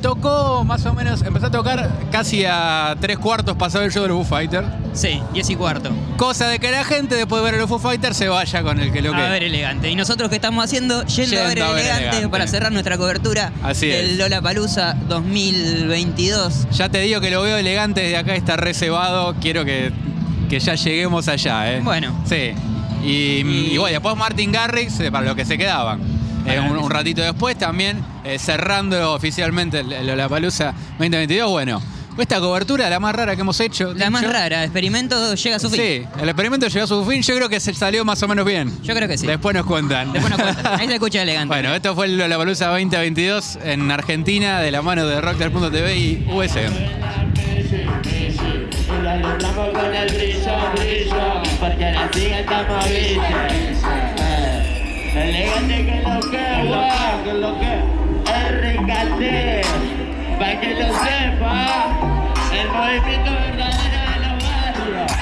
[0.00, 4.08] tocó más o menos, empezó a tocar casi a tres cuartos pasado el show de
[4.10, 4.66] los Foo Fighters.
[4.92, 5.90] Sí, 10 y cuarto.
[6.18, 8.78] Cosa de que la gente después de ver a los Foo Fighters se vaya con
[8.78, 9.20] el que lo que.
[9.20, 9.90] A ver elegante.
[9.90, 12.28] Y nosotros que estamos haciendo, yendo, a ver Yendo a ver elegante, Elegante.
[12.28, 14.18] para cerrar nuestra cobertura Así del.
[14.18, 16.68] Lola Palusa 2022.
[16.72, 19.34] Ya te digo que lo veo elegante desde acá, está reservado.
[19.40, 19.90] Quiero que,
[20.48, 21.80] que ya lleguemos allá, ¿eh?
[21.82, 22.14] Bueno.
[22.28, 22.52] Sí.
[23.02, 26.00] Y, Y- y bueno, después Martin Garrix, eh, para los que se quedaban.
[26.46, 31.50] Eh, un, ratito después también, eh, cerrando oficialmente el Lollapalooza 2022.
[31.50, 31.80] Bueno,
[32.18, 33.94] esta cobertura, la más rara que hemos hecho.
[33.94, 35.80] La más rara, experimento llega a su fin.
[35.80, 37.22] Sí, el experimento llegó a su fin.
[37.22, 38.70] Yo creo que se salió más o menos bien.
[38.82, 39.26] Yo creo que sí.
[39.26, 40.12] Después nos cuentan.
[40.12, 40.80] Después nos cuentan.
[40.80, 41.48] Ahí se escucha elegante.
[41.54, 46.72] Bueno, esto fue el Lollapalooza 2022 en Argentina de la mano de Rocker.tv y USM.
[49.14, 53.22] Y la llenamos con el brillo, brillo, porque la sigue estamos bicho.
[55.14, 57.72] Elegante que lo que, guau, que lo que
[58.32, 59.62] es ricate,
[60.38, 61.56] para que lo sepa,
[62.52, 65.12] el movimiento verdadero de los barrios.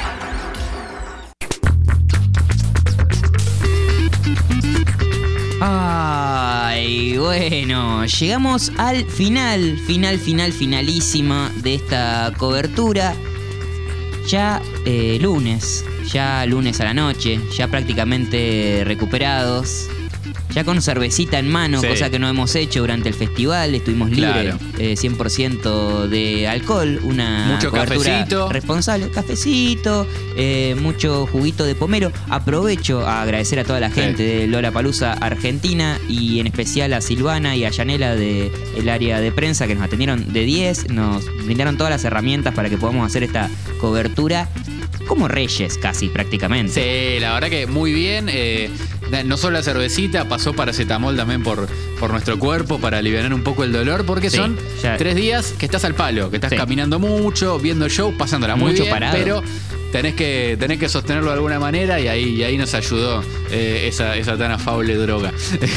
[5.61, 13.15] Ay, Bueno, llegamos al final, final, final, finalísima de esta cobertura.
[14.27, 19.89] Ya eh, lunes, ya lunes a la noche, ya prácticamente recuperados.
[20.55, 21.87] Ya con cervecita en mano, Sí.
[21.89, 23.75] cosa que no hemos hecho durante el festival.
[23.75, 24.59] Estuvimos libres Claro.
[24.79, 27.01] eh, 100% de alcohol.
[27.05, 28.49] Una Mucho cobertura cafecito.
[28.51, 29.09] responsable.
[29.11, 30.07] Cafecito,
[30.37, 32.13] eh, mucho juguito de pomero.
[32.29, 34.01] Aprovecho a agradecer a toda la Sí.
[34.01, 39.21] gente de Lola Palusa Argentina y en especial a Silvana y a Yanela del área
[39.21, 40.91] de prensa que nos atendieron de 10.
[40.91, 43.49] Nos brindaron todas las herramientas para que podamos hacer esta
[43.81, 44.49] cobertura
[45.09, 46.73] como reyes casi prácticamente.
[47.15, 48.29] Sí, la verdad que muy bien.
[48.29, 48.71] eh,
[49.25, 51.69] no solo la cervecita, pasó paracetamol también por,
[52.01, 55.55] por nuestro cuerpo para aliviar un poco el dolor, porque Sí, son ya- tres días
[55.59, 56.57] que estás al palo, que estás Sí.
[56.57, 59.17] caminando mucho, viendo show, pasándola muy Mucho bien, parado.
[59.17, 59.43] pero
[59.93, 63.85] tenés que, tenés que sostenerlo de alguna manera y ahí, y ahí nos ayudó eh,
[63.89, 65.33] esa, esa tan afable droga.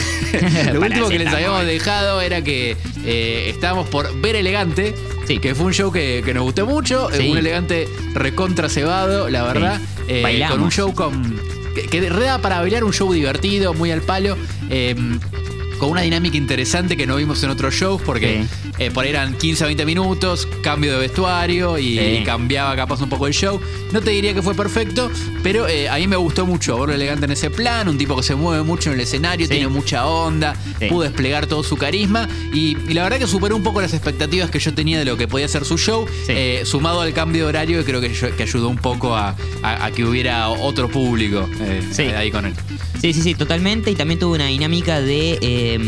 [0.73, 4.95] Lo último que les habíamos dejado era que eh, estábamos por ver elegante.
[5.27, 5.39] Sí.
[5.39, 7.29] Que fue un show que, que nos gustó mucho, eh, Sí.
[7.31, 9.81] un elegante recontra cebado, la verdad.
[10.07, 11.36] eh, con un show con.
[11.76, 14.38] Que, que reda para bailar, un show divertido, muy al palo.
[14.69, 14.95] eh,
[15.78, 18.45] con una dinámica interesante que no vimos en otros shows, porque
[18.80, 21.99] eh, por ahí eran 15 a 20 minutos, cambio de vestuario y, Sí.
[22.21, 23.59] y cambiaba capaz un poco el show.
[23.91, 25.09] No te diría que fue perfecto,
[25.43, 28.23] pero eh, a mí me gustó mucho verlo elegante en ese plan, un tipo que
[28.23, 29.51] se mueve mucho en el escenario, Sí.
[29.51, 30.55] tiene mucha onda,
[30.89, 34.49] pudo desplegar todo su carisma y, y la verdad que superó un poco las expectativas
[34.49, 37.49] que yo tenía de lo que podía ser su show, eh, sumado al cambio de
[37.49, 40.89] horario que creo que, yo- que ayudó un poco a, a- a que hubiera otro
[40.89, 41.47] público
[42.17, 42.53] ahí con él.
[43.01, 43.91] Sí, sí, sí, totalmente.
[43.91, 45.80] Y también tuvo una dinámica de eh,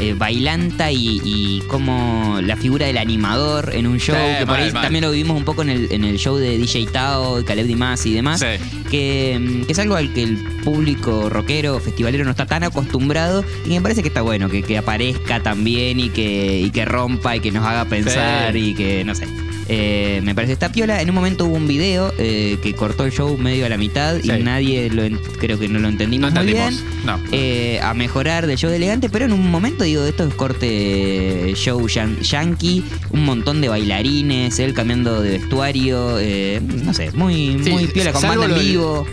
[0.00, 4.16] eh, bailanta y, y como la figura del animador en un show.
[4.16, 4.82] Sí, que por mal, ahí mal.
[4.82, 8.04] también lo vivimos un poco en el, en el show de DJ Tao, Caleb Dimas
[8.06, 8.40] y demás.
[8.40, 8.46] Sí.
[8.90, 13.44] Que, que es algo al que el público rockero, festivalero no está tan acostumbrado.
[13.64, 17.36] Y me parece que está bueno que, que aparezca también y que, y que rompa
[17.36, 18.58] y que nos haga pensar Sí.
[18.70, 19.26] y que, no sé.
[19.68, 21.00] Eh, me parece está piola.
[21.00, 24.16] En un momento hubo un video eh, que cortó el show medio a la mitad
[24.20, 24.30] Sí.
[24.30, 25.02] y nadie lo
[25.38, 26.82] creo que no lo entendimos, No muy entendimos.
[26.82, 27.06] bien.
[27.06, 27.20] No.
[27.32, 31.52] Eh, a mejorar del show de elegante, pero en un momento digo, esto es corte
[31.54, 37.58] show yan- yankee, un montón de bailarines, él cambiando de vestuario, eh, no sé, muy,
[37.62, 39.06] Sí, muy piola con banda en vivo.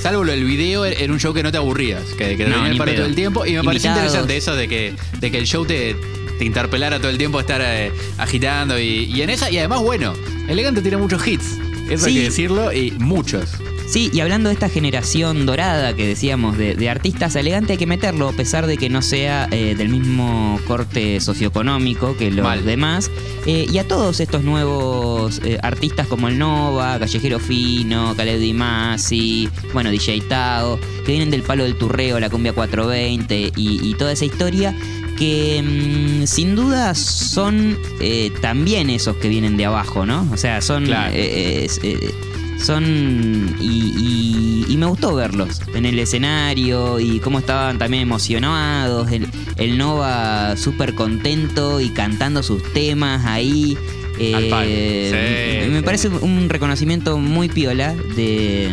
[0.00, 2.84] Salvo lo del video, era un show que no te aburrías, que, que No, palo
[2.86, 2.96] pedo.
[2.96, 3.46] todo el tiempo.
[3.46, 4.12] Y me pareció Invitados.
[4.12, 5.94] interesante eso de que, de que el show te,
[6.42, 8.78] te interpelara todo el tiempo, estar eh, agitando.
[8.78, 10.12] Y, y en esa, y además, bueno,
[10.48, 13.50] Elegante tiene muchos hits, eso hay que decirlo, y muchos.
[13.86, 17.86] Sí, y hablando de esta generación dorada que decíamos de, de artistas, elegante hay que
[17.86, 22.64] meterlo, a pesar de que no sea eh, del mismo corte socioeconómico que los Mal.
[22.64, 23.10] demás.
[23.44, 28.54] Eh, y a todos estos nuevos eh, artistas como el Nova, Callejero Fino, Caleb Di
[28.54, 33.94] Masi, bueno, DJ Tao, que vienen del palo del turreo, la cumbia 420 y, y
[33.94, 34.74] toda esa historia,
[35.22, 40.26] que mm, sin duda son eh, también esos que vienen de abajo, ¿no?
[40.32, 40.84] O sea, son...
[40.86, 41.12] Claro.
[41.14, 42.14] eh, eh,
[42.60, 49.10] son y, y- y me gustó verlos en el escenario y cómo estaban también emocionados
[49.10, 53.76] el, el Nova súper contento y cantando sus temas ahí
[54.16, 54.64] Al.
[54.68, 55.84] Eh, Sí, me sí.
[55.84, 58.70] parece un reconocimiento muy piola de,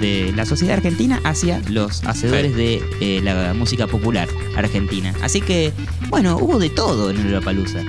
[0.00, 5.14] de la sociedad argentina hacia los hacedores de eh, la música popular argentina.
[5.22, 5.72] Así que
[6.08, 7.82] bueno hubo de todo en el Lollapalooza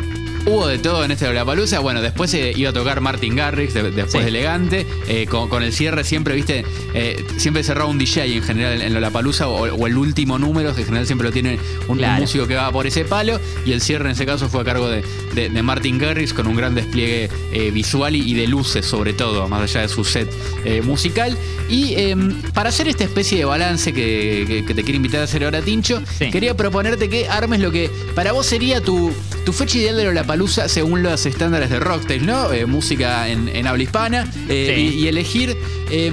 [0.46, 1.80] Hubo de todo en este Lollapalooza.
[1.80, 4.20] Bueno, después eh, iba a tocar Martin Garrix, de- después Sí.
[4.20, 4.88] de Elegante.
[5.08, 6.66] Eh, con, con el cierre siempre, viste,
[6.96, 10.82] eh, siempre cerraba un DJ en general en Lollapalooza o, o el último número, que
[10.82, 13.40] en general siempre lo tiene un, músico que va por ese palo.
[13.66, 15.04] Y el cierre en ese caso fue a cargo de,
[15.36, 19.14] de- de Martin Garrix con un gran despliegue eh, visual y, y de luces, sobre
[19.14, 20.30] todo, más allá de su set
[20.84, 21.38] musical.
[21.70, 22.16] Y eh,
[22.54, 25.62] para hacer esta especie de balance que, que- que te quiero invitar a hacer ahora,
[25.62, 26.32] Tincho, Sí.
[26.32, 29.12] quería proponerte que armes lo que para vos sería tu,
[29.46, 30.29] tu fecha ideal de Lollapalooza
[30.68, 32.52] según los estándares de Rocktail, ¿no?
[32.54, 34.32] Eh, música en, en habla hispana.
[34.48, 34.98] eh, Sí.
[34.98, 35.56] y, y elegir,
[35.92, 36.12] eh,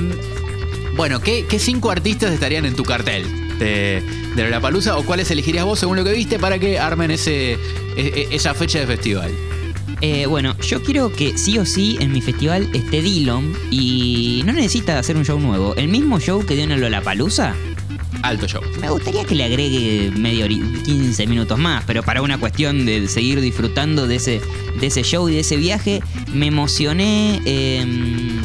[0.97, 3.25] bueno, ¿qué, qué cinco artistas estarían en tu cartel
[3.59, 4.03] de,
[4.35, 7.59] de Lollapalooza o cuáles elegirías vos según lo que viste para que armen ese, e-
[7.97, 9.31] e- esa fecha de festival?
[10.03, 14.53] Eh, bueno, yo quiero que sí o sí en mi festival esté Dillon y no
[14.53, 15.75] necesita hacer un show nuevo.
[15.77, 17.55] El mismo show que dio en el Lollapalooza,
[18.23, 18.61] Alto show.
[18.81, 23.07] me gustaría que le agregue medio hori- 15 minutos más, pero para una cuestión de
[23.09, 24.41] seguir disfrutando de ese,
[24.81, 26.03] de ese show y de ese viaje,
[26.33, 27.41] me emocioné.
[27.45, 27.85] eh,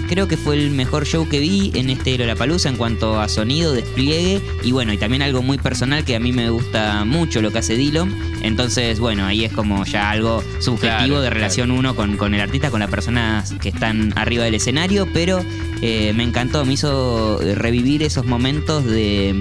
[0.07, 3.71] creo que fue el mejor show que vi en este Lollapalooza en cuanto a sonido,
[3.73, 7.51] despliegue y bueno, y también algo muy personal que a mí me gusta mucho lo
[7.51, 8.13] que hace Dillon.
[8.41, 10.81] Entonces, bueno, ahí es como ya algo subjetivo
[11.17, 14.55] Claro, de relación uno con, con el artista, con las personas que están arriba del
[14.55, 15.43] escenario, pero
[15.81, 19.35] eh, me encantó, me hizo revivir esos momentos de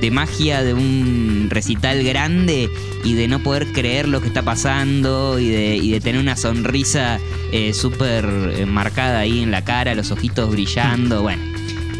[0.00, 2.68] de magia de un recital grande
[3.04, 6.36] y de no poder creer lo que está pasando y de, y de tener una
[6.36, 7.18] sonrisa
[7.52, 8.24] eh, súper
[8.56, 11.42] eh, marcada ahí en la cara, los ojitos brillando, bueno.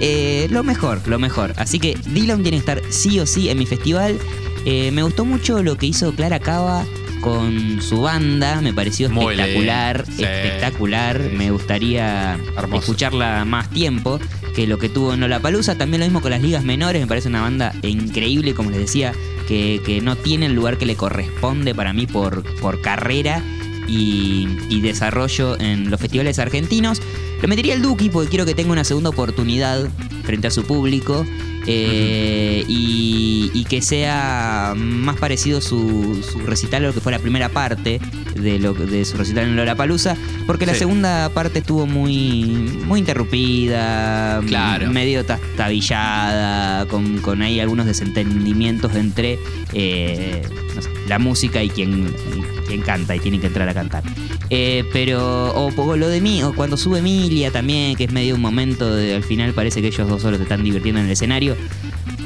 [0.01, 1.55] Eh, lo mejor, lo mejor.
[1.57, 4.19] Así que Dylan tiene que estar sí o sí en mi festival.
[4.65, 6.85] Eh, me gustó mucho lo que hizo Clara Cava
[7.21, 10.25] con su banda, me pareció espectacular, sí.
[10.25, 11.23] espectacular.
[11.31, 12.83] Sí, Me gustaría Hermoso.
[12.83, 14.21] escucharla más tiempo
[14.55, 15.77] que lo que tuvo en Lollapalooza.
[15.77, 19.13] También lo mismo con las ligas menores, me parece una banda increíble, como les decía,
[19.49, 23.43] que, que no tiene el lugar que le corresponde para mí por, por carrera
[23.87, 27.03] y, y desarrollo en los festivales argentinos.
[27.43, 29.89] Lo metería el Duki porque quiero que tenga una segunda oportunidad
[30.23, 31.27] frente a su público.
[31.67, 37.19] Eh, y, y que sea más parecido su, su recital a lo que fue la
[37.19, 38.01] primera parte
[38.35, 42.45] de, lo, de su recital en Lollapalooza porque la segunda parte estuvo muy
[42.87, 44.91] muy interrumpida Claro.
[44.91, 49.39] medio tastabillada con, con ahí algunos desentendimientos entre
[49.73, 50.43] eh,
[50.75, 54.03] no sé, la música y quien, y quien canta y tiene que entrar a cantar
[54.51, 58.35] Eh, pero o, o lo de mí o cuando sube Emilia también que es medio
[58.35, 61.13] un momento de, al final parece que ellos dos solos se están divirtiendo en el
[61.13, 61.54] escenario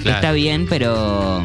[0.03, 0.17] Claro.
[0.19, 1.43] está bien pero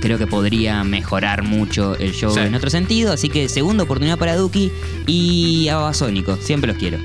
[0.00, 2.40] creo que podría mejorar mucho el show Sí.
[2.40, 3.12] en otro sentido.
[3.12, 4.70] Así que segunda oportunidad para Duki
[5.06, 6.38] y a Babasónicos.
[6.40, 6.98] Siempre los quiero.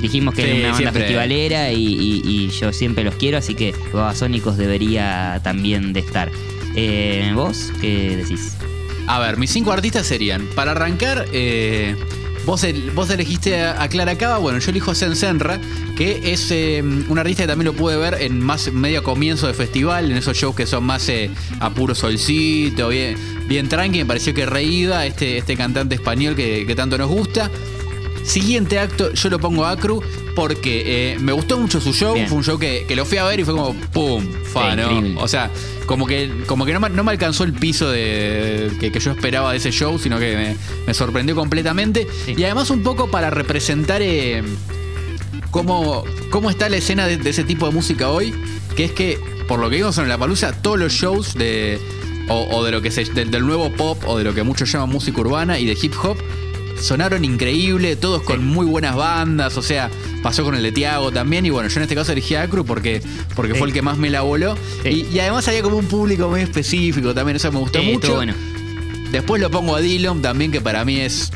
[0.00, 1.02] Dijimos que Sí, era una banda siempre.
[1.02, 6.30] festivalera y, y- y yo siempre los quiero, así que Babasónicos debería también de estar.
[6.74, 8.56] Eh, ¿Vos qué decís?
[9.06, 11.96] A ver, mis cinco artistas serían, para arrancar, eh,
[12.50, 15.60] vos, el- vos elegiste a, Clara Cava, bueno, yo elijo a Sen Senra,
[15.96, 19.54] que es eh, un artista que también lo pude ver en más medio comienzo de
[19.54, 21.30] festival, en esos shows que son más eh,
[21.60, 26.74] a puro solcito, bien, bien tranqui, me pareció que reída este, este cantante español que
[26.76, 27.48] tanto nos gusta.
[28.24, 30.02] Siguiente acto, yo lo pongo a Acru
[30.36, 32.14] porque eh, me gustó mucho su show.
[32.14, 32.28] Bien.
[32.28, 34.24] Fue un show que, que lo fui a ver y fue como ¡pum!
[34.52, 34.82] Fa, ¿no?
[34.82, 35.20] increíble.
[35.20, 35.50] O sea,
[35.86, 39.10] como que, como que no, me, no me alcanzó el piso de, que, que yo
[39.10, 40.56] esperaba de ese show, sino que me,
[40.86, 42.06] me sorprendió completamente.
[42.26, 42.34] Sí.
[42.36, 44.42] Y además un poco para representar eh,
[45.50, 48.34] cómo, cómo está la escena de, de ese tipo de música hoy,
[48.76, 49.18] que es que,
[49.48, 51.80] por lo que vimos en la palusa, todos los shows de.
[52.28, 54.88] O, o de lo que se, del nuevo pop, o de lo que muchos llaman
[54.90, 56.16] música urbana y de hip hop,
[56.80, 59.90] sonaron increíble, todos con muy buenas bandas, o sea,
[60.22, 62.64] pasó con el de Tiago también, y bueno, yo en este caso elegí a Acru
[62.64, 63.02] porque,
[63.36, 66.28] porque fue el que más me la voló, y, y además había como un público
[66.28, 68.14] muy específico también, eso me gustó mucho.
[68.16, 68.34] bueno.
[69.12, 71.32] Después lo pongo a Dillon también, que para mí es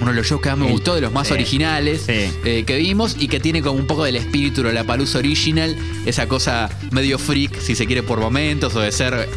[0.00, 1.34] uno de los shows que más me gustó, de los más sí.
[1.34, 2.12] originales Sí.
[2.46, 5.76] eh, que vimos y que tiene como un poco del espíritu de la palusa original,
[6.06, 9.28] esa cosa medio freak, si se quiere, por momentos, o de ser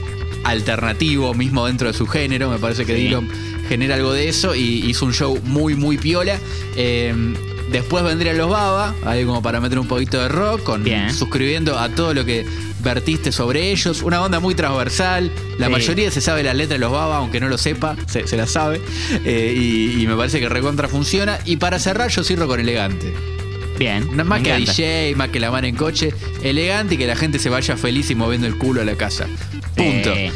[0.46, 2.50] alternativo mismo dentro de su género.
[2.50, 3.04] Me parece que Sí.
[3.04, 3.28] Dillon
[3.68, 6.38] genera algo de eso y hizo un show muy, muy piola.
[6.76, 7.14] Eh,
[7.72, 11.14] después vendrían los Baba, ahí como para meter un poquito de rock, con, Bien.
[11.14, 12.46] suscribiendo a todo lo que
[12.84, 14.02] vertiste sobre ellos.
[14.04, 15.32] Una banda muy transversal.
[15.58, 15.72] La Sí.
[15.72, 18.52] mayoría se sabe las letras de los Baba, aunque no lo sepa, se, se las
[18.52, 18.82] sabe.
[19.26, 21.40] Eh, y, y me parece que recontra funciona.
[21.46, 23.14] Y para cerrar, yo cierro con elegante.
[23.80, 24.08] Bien.
[24.16, 24.72] No, más que encanta.
[24.72, 28.12] DJ, más que la mano en coche, elegante y que la gente se vaya feliz
[28.12, 29.26] y moviendo el culo a la casa.
[29.76, 30.14] Punto.
[30.14, 30.30] Sí.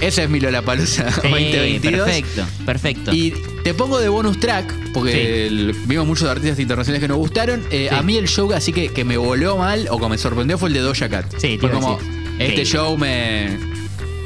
[0.00, 2.04] Esa es mi Lollapalooza Sí, 2022.
[2.06, 3.12] Perfecto, perfecto.
[3.12, 5.78] Y te pongo de bonus track, porque Sí.
[5.86, 7.62] vimos muchos artistas internacionales que nos gustaron.
[7.70, 7.94] Eh, Sí.
[7.94, 10.68] A mí el show así que, que me voló mal o que me sorprendió fue
[10.70, 11.26] el de Doja Cat.
[11.38, 11.98] Sí, fue como,
[12.38, 13.58] este show me...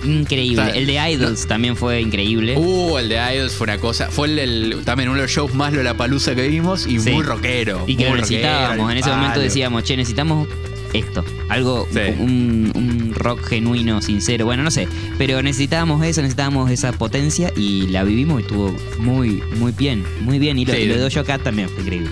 [0.05, 0.61] Increíble.
[0.62, 2.57] O sea, el de Idols también fue increíble.
[2.59, 4.09] Uh, el de Idols fue una cosa.
[4.11, 7.85] Fue el, el- también uno de los shows más Lollapalooza que vimos y muy rockero.
[7.87, 8.93] y que lo necesitábamos.
[8.93, 10.47] En ese momento decíamos, che, necesitamos
[10.95, 11.25] esto.
[11.49, 11.99] Algo, Sí.
[12.19, 14.47] un, un rock genuino, sincero.
[14.47, 14.89] Bueno, no sé.
[15.19, 20.05] Pero necesitábamos eso, necesitábamos esa potencia y la vivimos y estuvo muy, muy bien.
[20.23, 20.59] Muy bien.
[20.59, 20.81] Y lo, Sí.
[20.81, 22.11] y lo de Doja Cat también fue increíble.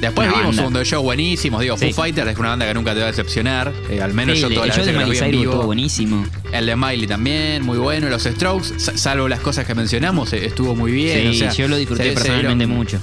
[0.00, 1.62] Después Una vimos un de shows buenísimos.
[1.62, 1.86] Digo, Sí.
[1.92, 3.72] Foo Fighters es una banda que nunca te va a decepcionar.
[3.88, 5.52] eh, al menos yo el, todas las show veces de que los vi en vivo.
[5.52, 6.26] estuvo buenísimo.
[6.52, 8.08] El de Miley también, muy bueno.
[8.10, 11.20] Los Strokes, sa- salvo las cosas que mencionamos, eh, estuvo muy bien.
[11.22, 12.98] Sí, o sea, yo lo disfruté personalmente mucho.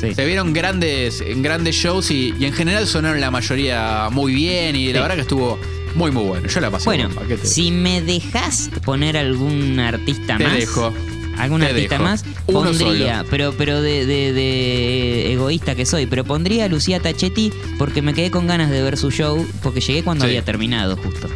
[0.00, 0.14] Sí.
[0.14, 4.86] Se vieron grandes, grandes shows y, y en general sonaron la mayoría muy bien y
[4.86, 5.02] la Sí.
[5.02, 5.58] verdad que estuvo
[5.94, 6.48] muy muy bueno.
[6.48, 10.54] Yo la pasé Bueno, bomba, ¿qué te- si me dejas poner algún artista Te más.
[10.54, 10.92] dejo.
[11.38, 12.04] Algún Te artista dejo.
[12.04, 13.28] más, Uno pondría, solo.
[13.30, 18.12] pero, pero de, de- de egoísta que soy, pero pondría a Lucía Tachetti porque me
[18.14, 20.30] quedé con ganas de ver su show, porque llegué cuando Sí.
[20.30, 21.28] había terminado justo.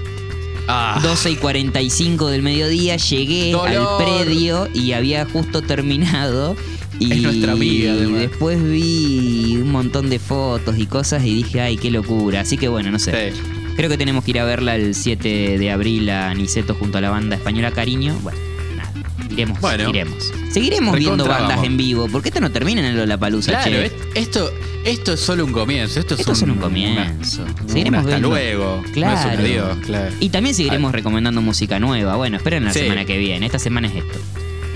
[0.68, 3.68] Ah, 12 y 45 del mediodía llegué Dolor.
[3.68, 6.56] al predio y había justo terminado.
[7.00, 8.20] Y Es nuestra amiga, además.
[8.20, 12.40] después vi un montón de fotos y cosas y dije, ay, qué locura.
[12.40, 13.32] Así que bueno, no sé.
[13.32, 13.40] sí.
[13.76, 17.00] Creo que tenemos que ir a verla el 7 de abril a Niceto junto a
[17.00, 18.16] la banda española Cariño.
[18.22, 18.38] Bueno,
[18.76, 18.92] nada.
[19.28, 19.90] Iremos, Bueno.
[19.90, 20.32] iremos.
[20.52, 24.48] Seguiremos viendo bandas en vivo, porque esto no termina en la palusa, Claro, es- esto,
[24.84, 25.98] esto es solo un comienzo.
[25.98, 27.42] Esto, Esto es un, solo un comienzo.
[27.42, 28.28] una- Seguiremos hasta viendo.
[28.28, 28.82] luego.
[28.92, 29.30] Claro.
[29.42, 30.14] adiós, claro.
[30.20, 32.14] Y también seguiremos recomendando música nueva.
[32.14, 32.78] Bueno, esperen la Sí.
[32.78, 33.44] semana que viene.
[33.44, 34.18] Esta semana es esto.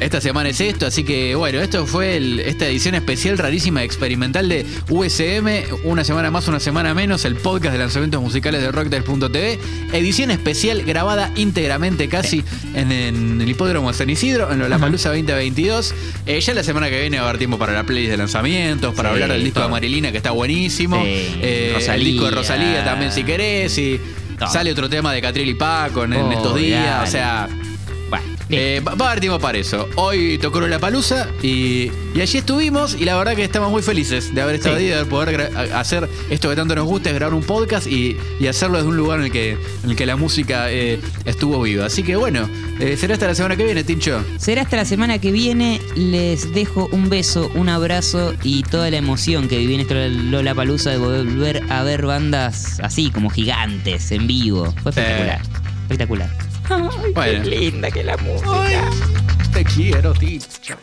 [0.01, 4.49] Esta semana es esto, así que bueno, esto fue el- esta edición especial rarísima experimental
[4.49, 9.59] de USM, una semana más, una semana menos, el podcast de lanzamientos musicales de Rocktail.tv,
[9.93, 12.45] edición especial grabada íntegramente casi
[12.75, 15.93] en, en el hipódromo San Isidro, en la Palusa 2022.
[16.27, 18.95] Eh, ya la semana que viene va a haber tiempo para la playlist de lanzamientos,
[18.95, 19.65] para Sí, hablar del disco todo.
[19.69, 21.11] de Marilina que está buenísimo, Sí,
[21.43, 24.01] Eh, el disco de Rosalía también si querés, y
[24.39, 24.49] Todo.
[24.49, 27.49] sale otro tema de Catriel y Paco en, en Oh, estos días, o sea...
[28.51, 29.89] Eh, va, va a haber tiempo para eso.
[29.97, 34.35] Hoy tocó la palusa y, y allí estuvimos y la verdad que estamos muy felices
[34.35, 34.85] de haber estado Sí.
[34.85, 38.47] ahí, de poder hacer esto que tanto nos gusta, es grabar un podcast y, y
[38.47, 39.53] hacerlo desde un lugar en el que,
[39.85, 41.87] en el que la música eh, estuvo viva.
[41.87, 42.49] Así que bueno,
[42.81, 44.25] eh, será hasta la semana que viene, Tincho.
[44.39, 45.81] Será hasta la semana que viene.
[45.97, 50.55] Les dejo un beso, un abrazo y toda la emoción que viví en este Lola
[50.55, 54.73] Palusa de volver a ver bandas así, como gigantes, en vivo.
[54.83, 55.01] Fue Sí.
[55.83, 56.31] espectacular.
[56.69, 57.13] Espectacular.
[57.15, 57.45] Bueno.
[57.45, 58.91] linda que la música.
[59.53, 60.77] Te quiero, Tincho.